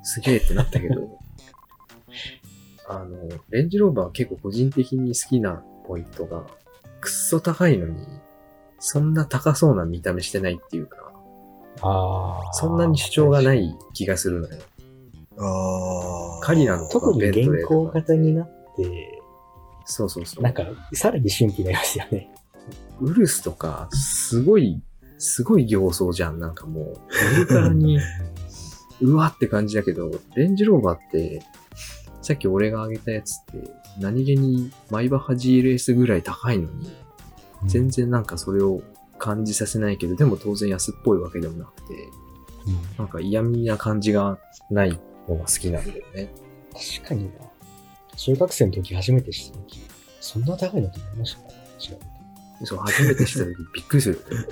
[0.01, 1.19] すげえってなったけど、
[2.89, 6.47] あの、レンジローバーは結構個人的に好きなポイントが、
[6.99, 8.07] くっそ高いのに、
[8.79, 11.11] そんな高そうな見た目してないっていうか、
[11.81, 12.53] ああ。
[12.53, 14.57] そんなに主張がない気がするのよ。
[15.39, 16.41] ああ。
[16.41, 19.21] カリナの特に現行型になって、
[19.85, 20.43] そうそうそう。
[20.43, 20.63] なんか、
[20.93, 22.29] さらに神秘になりますよね。
[22.99, 24.81] ウルスとか、すごい、
[25.17, 26.39] すごい形相じゃん。
[26.39, 26.85] なんかもう、
[27.33, 27.99] 見るからに、
[29.01, 31.41] うわって感じだけど、レンジローバーって、
[32.21, 36.91] さっき俺が挙げたやつって、何気にマイバッハ GLS ぐらい高いのに、
[37.65, 38.81] 全然なんかそれを
[39.17, 42.09] 感じさせないけど、でも当然安っぽいわけでもなくて、
[42.97, 44.99] なんか嫌味な感じがない
[45.33, 46.29] のが好きなんだよね。
[46.73, 47.31] 確かにな。
[48.15, 49.81] 中学生の時初めて知った時、
[50.19, 51.47] そんな高いのと思いましたね。
[51.77, 52.65] 調べて。
[52.65, 54.47] そう、初めて知った時びっくりするよね。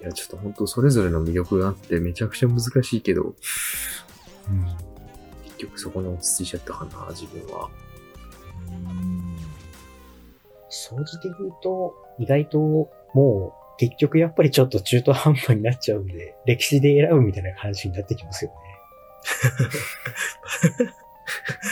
[0.00, 4.64] いや、ちょっと本当それぞれの魅力があってめちゃくちゃ難しいけど、うん。
[5.44, 7.68] 結局そこに落ち着いちゃったかな、自分は。
[10.70, 12.58] 掃除で言うと、意外と
[13.14, 18.56] もう結局やっぱりちょっと中途半端になっちゃうんで、歴史で選ぶみたいな感じになってきますよね。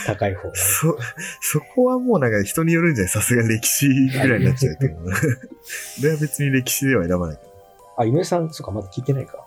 [0.05, 0.55] 高い方が。
[0.55, 0.97] そ、
[1.41, 3.11] そこはもうなんか人によるんじゃない？
[3.11, 5.11] さすがに歴史ぐらいになっちゃうと思う。
[6.01, 7.47] 俺は別に歴史では選ばないから。
[7.97, 9.43] あ、井上さん、そうか、まだ聞いてないか。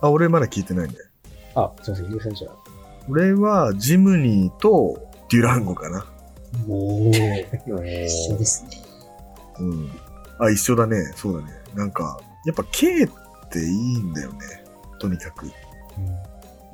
[0.00, 1.06] あ、俺まだ聞いてないんだよ。
[1.54, 2.54] あ、すいません、井上さんじゃあ。
[3.08, 6.06] 俺はジムニーとデュランゴかな。
[6.68, 8.70] おー、一 一緒ですね。
[9.58, 9.90] うん。
[10.38, 11.12] あ、一緒だね。
[11.16, 11.52] そうだね。
[11.74, 13.08] なんか、やっぱ K っ
[13.50, 14.38] ていいんだよね。
[14.98, 15.46] とにかく。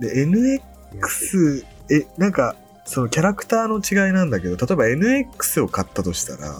[0.00, 6.54] で、NX、え、なんか、そのキャラクターの違いなんだけど、例えば NX を買ったとしたら、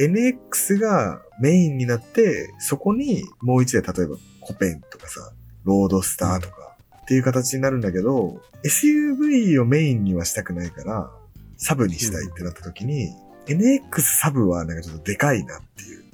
[0.00, 5.32] NX がメインになって、そこにもう一台、例えばコペンとかさ、
[5.64, 11.10] ロードスターとかっていう形になるんだけど、SUV をメインにはしたくないから、
[11.56, 13.12] サブにしたいってなった時に、
[13.46, 16.04] NX サブはなんかちょっとでかいなっていう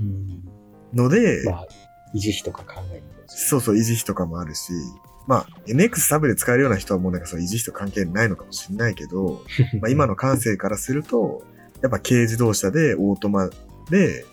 [0.00, 0.48] うん。
[0.94, 1.66] ので、まあ、
[2.14, 3.06] 維持費とか考えると。
[3.26, 4.72] そうそう、維持費とかもあるし、
[5.28, 9.44] まあ、NX サブで使えるような人はもうなんかその維持費と関係ないのかもしれないけど、
[9.80, 11.44] まあ今の感性からすると、
[11.82, 13.50] やっぱ軽自動車でオートマ
[13.90, 14.24] で、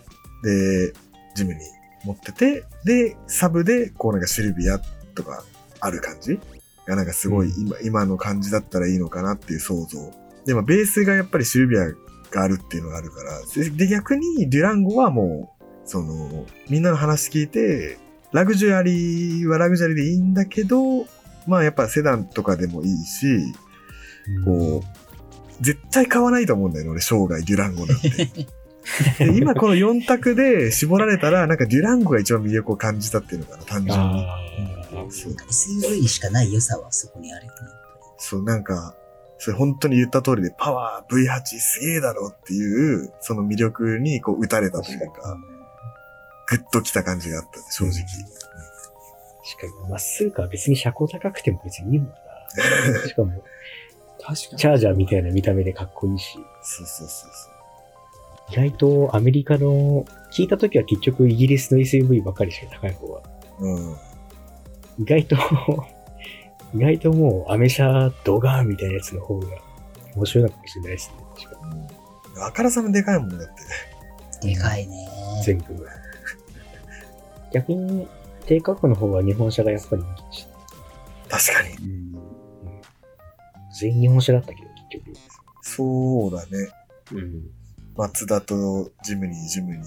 [0.41, 0.93] で、
[1.35, 1.59] ジムに
[2.05, 4.79] 持ってて、で、サブでこうなんかシルビア
[5.15, 5.43] とか
[5.81, 6.39] ある感じ
[6.87, 10.13] がなんかすごい今、今の感じだったらいいのかなっていう想像。
[10.45, 11.91] でもベースがやっぱりシルビア
[12.31, 17.97] があるっていうのがあるから、でで逆にデュランゴはもう、その、みんなの話聞いて、
[18.35, 21.05] ラグジュアリーはラグジュアリーでいいんだけど、
[21.47, 23.53] まあやっぱセダンとかでもいいし、
[24.43, 28.09] こう、絶対買わないと思うんだよね、俺、生涯デュランゴなんて。
[29.25, 34.25] で今この4択で絞られたら、なんかデュランゴが一番魅力を感じたっていうのかな、単純に。
[34.27, 34.37] あ
[35.09, 37.57] そう SUV にしかない良さはそこにあるよね。
[38.17, 38.95] そう、なんか、
[39.37, 45.37] それ本当に言った通りで、パワー V8 すげえだろっていう、その魅力にこう打たれたというりか、
[46.47, 47.93] グッときた感じがあった、正直。
[49.43, 52.15] しかも、まっすぐか別に車高高くても別にいいもんな。
[53.07, 53.31] しかも、
[54.19, 57.55] 確かチャージャーみたいな見た目でかっこいいし、そうそうそうそ
[58.53, 63.21] 意外とアメリカの、聞いた時は結局イギリスの SUV ばっかりしか高い方は。
[63.59, 63.67] う。
[63.67, 63.97] うん。
[64.99, 65.35] 意外と、
[66.73, 69.47] 意外ともうアメ車ドガーンみたいなやつの方が
[70.15, 71.15] 面白いのかもしれないですね。
[71.35, 71.87] 確かに。
[72.43, 73.47] あからさまでかいもんねだっ
[74.41, 74.47] て。
[74.47, 75.07] でかいね。
[75.43, 75.87] 全部。
[77.55, 78.05] 逆に、
[78.45, 80.47] 低価格の方は日本車がやっぱり人気でし
[81.29, 81.37] た。
[81.37, 81.95] 確かに。
[83.79, 85.17] 全員日本車だったけど、結局。
[85.61, 86.69] そうだね。
[87.11, 87.21] に。
[87.21, 87.43] うん。
[87.95, 89.85] マツダとジムニー、ジムニー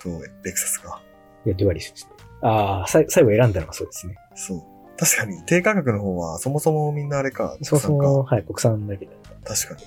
[0.00, 0.10] と
[0.44, 1.02] レクサスか。
[1.44, 2.12] いや、デュアリスですね。
[2.42, 4.16] ああ、最後選んだのはそうですね。
[4.36, 4.62] そう。
[4.96, 7.56] 確かに、低価格の方は、そもそもみんなあれか。
[7.62, 9.50] そもそ国産も、はい、国産だけだった。
[9.50, 9.56] か。
[9.56, 9.82] 確かに。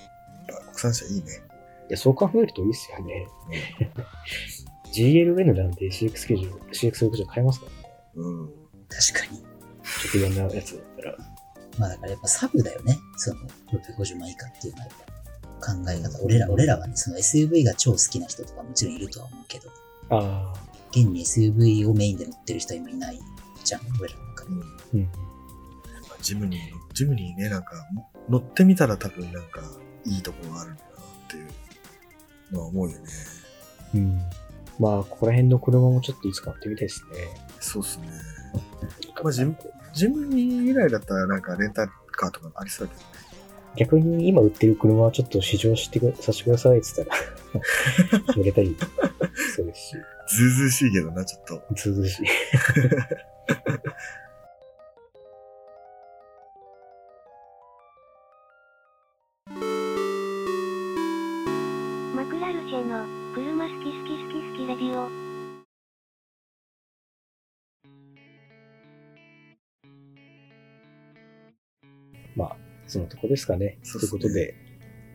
[0.66, 1.22] 国産車いいね。
[1.88, 3.28] いや、そう考えるといいですよね。
[4.96, 7.96] GLN なんで CX90、CX60 買えますからね。
[8.16, 8.48] うん。
[8.90, 9.40] 確かに。
[9.40, 11.18] ちょっといろんなやつだったら。
[11.78, 12.98] まあだからやっぱサブだよね。
[13.18, 13.42] その
[13.72, 14.88] 650万以下っていうのは
[15.60, 16.24] 考え方。
[16.24, 19.70] 俺ら、俺らはね、その SUV が超好きな人とかもちろんいるとは思うけど、
[20.10, 20.60] ああ、
[20.92, 23.20] 現に SUV をメインで乗ってる人は今いない
[23.64, 24.52] じゃん、俺らの中で。
[24.94, 25.10] うん。
[26.22, 29.62] ジムニーの、ジムニーね、なんか、も乗ってみたら多分なんか、
[30.06, 31.48] いいところがあるんだなっていう
[32.54, 33.06] のは思うよね。
[33.96, 34.22] うん。
[34.80, 37.18] まあ、ここら辺の車もちょっといつか乗ってみたいですね。
[37.60, 38.08] そうっすね。
[39.24, 39.56] まあジム
[39.94, 43.16] ジムニー以来だったらなんかレンタカーとかありそうだけどね。
[43.78, 48.76] 逆に今売ってる車はちょっと試乗してくさせてくださいって言ったら、乗れたり、
[49.56, 49.96] そうですし、
[50.30, 51.62] ずうずうしいけどな、ちょっと。
[51.76, 52.26] ずうずうしい。
[73.00, 73.78] まあ、そのとこですかね。
[73.84, 74.56] そうということで、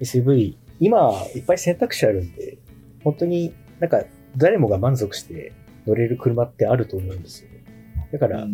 [0.00, 2.58] SUV、今、いっぱい選択肢あるんで、
[3.04, 4.04] 本当になんか、
[4.36, 5.52] 誰もが満足して
[5.86, 7.64] 乗れる車ってあると思うんですよね。
[8.12, 8.46] だから、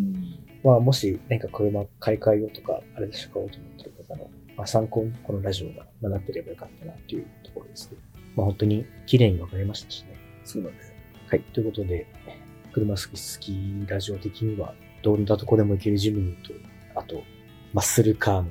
[0.63, 7.97] まあ、もし何か車買い替えようとか、あれでしょ買おうと思ってる方の、まあ、参考にこのラジオがまあなってればよかったなっていうところですね。
[8.35, 10.17] まあ、本当に綺麗に分かれましたしね。
[10.43, 10.75] そうだね。
[11.27, 11.41] はい。
[11.41, 12.07] ということで、
[12.73, 14.73] 車好き好きラジオ的には、
[15.03, 16.53] どんなとこでも行けるジムニーと、
[16.95, 17.23] あと、
[17.73, 18.47] マッスルカーの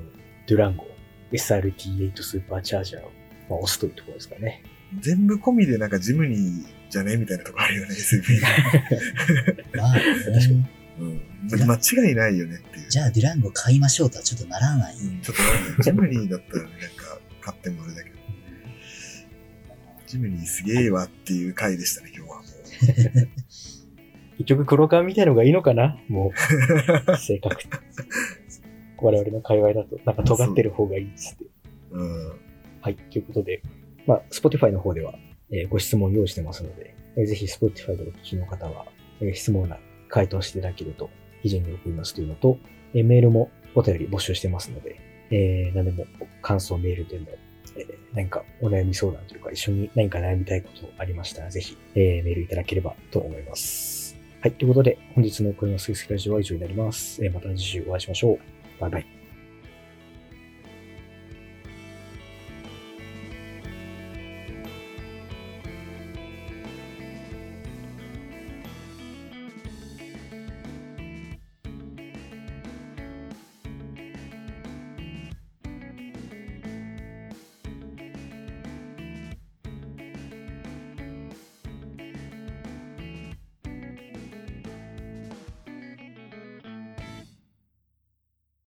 [0.47, 0.87] デュランゴ、
[1.31, 3.11] SRT8 スーパーチャージャーを
[3.49, 4.63] まあ、押すというところですかね。
[5.01, 8.41] 全部込みでなんかジムニーじゃねみたいなとこあるよね、 SUV。
[9.77, 10.69] まあ、ね、
[10.99, 11.21] うん。
[11.49, 12.89] 間違いないよねっていう。
[12.89, 14.95] じゃあデュランゴ買いましょうとはちょっとならない。
[14.95, 18.17] うんちょっとなんかジムニーだったらね、なんか買ってもあれだけど。
[20.07, 22.43] ジムニーすげえわっていう回でしたね、今日はも
[24.37, 25.97] 結局黒缶みたいのがいいのかな？
[26.07, 26.33] もう、
[27.17, 27.57] 性格。
[29.05, 31.45] 我々の界隈だと、なんか尖ってる方がいいっつって。
[31.91, 31.97] う。
[31.99, 32.27] うん。
[32.81, 32.95] はい。
[32.95, 33.61] ということで、
[34.05, 35.13] まあ、Spotify の方では、
[35.51, 38.85] えーご質問用意してますので、えーぜひ Spotify でお聞きの方は、
[39.21, 39.79] えー質問欄
[40.09, 41.09] 回答していただけると
[41.41, 42.57] 非常に喜びますというのと、
[42.93, 44.99] えーメールもお便り募集してますので、
[45.31, 46.05] えー何でも
[46.41, 47.27] 感想メールでも、
[47.77, 54.17] えー何かお悩み相談というか、一緒に何か悩みたいことありましたら、ぜひ、えーメールいただければと思います。
[54.41, 54.51] はい。
[54.51, 57.23] ということで、本日の声のすぐすぎラジオは以上になります。
[57.23, 58.39] えーまた次週お会いしましょう。
[58.79, 59.16] バイバイ。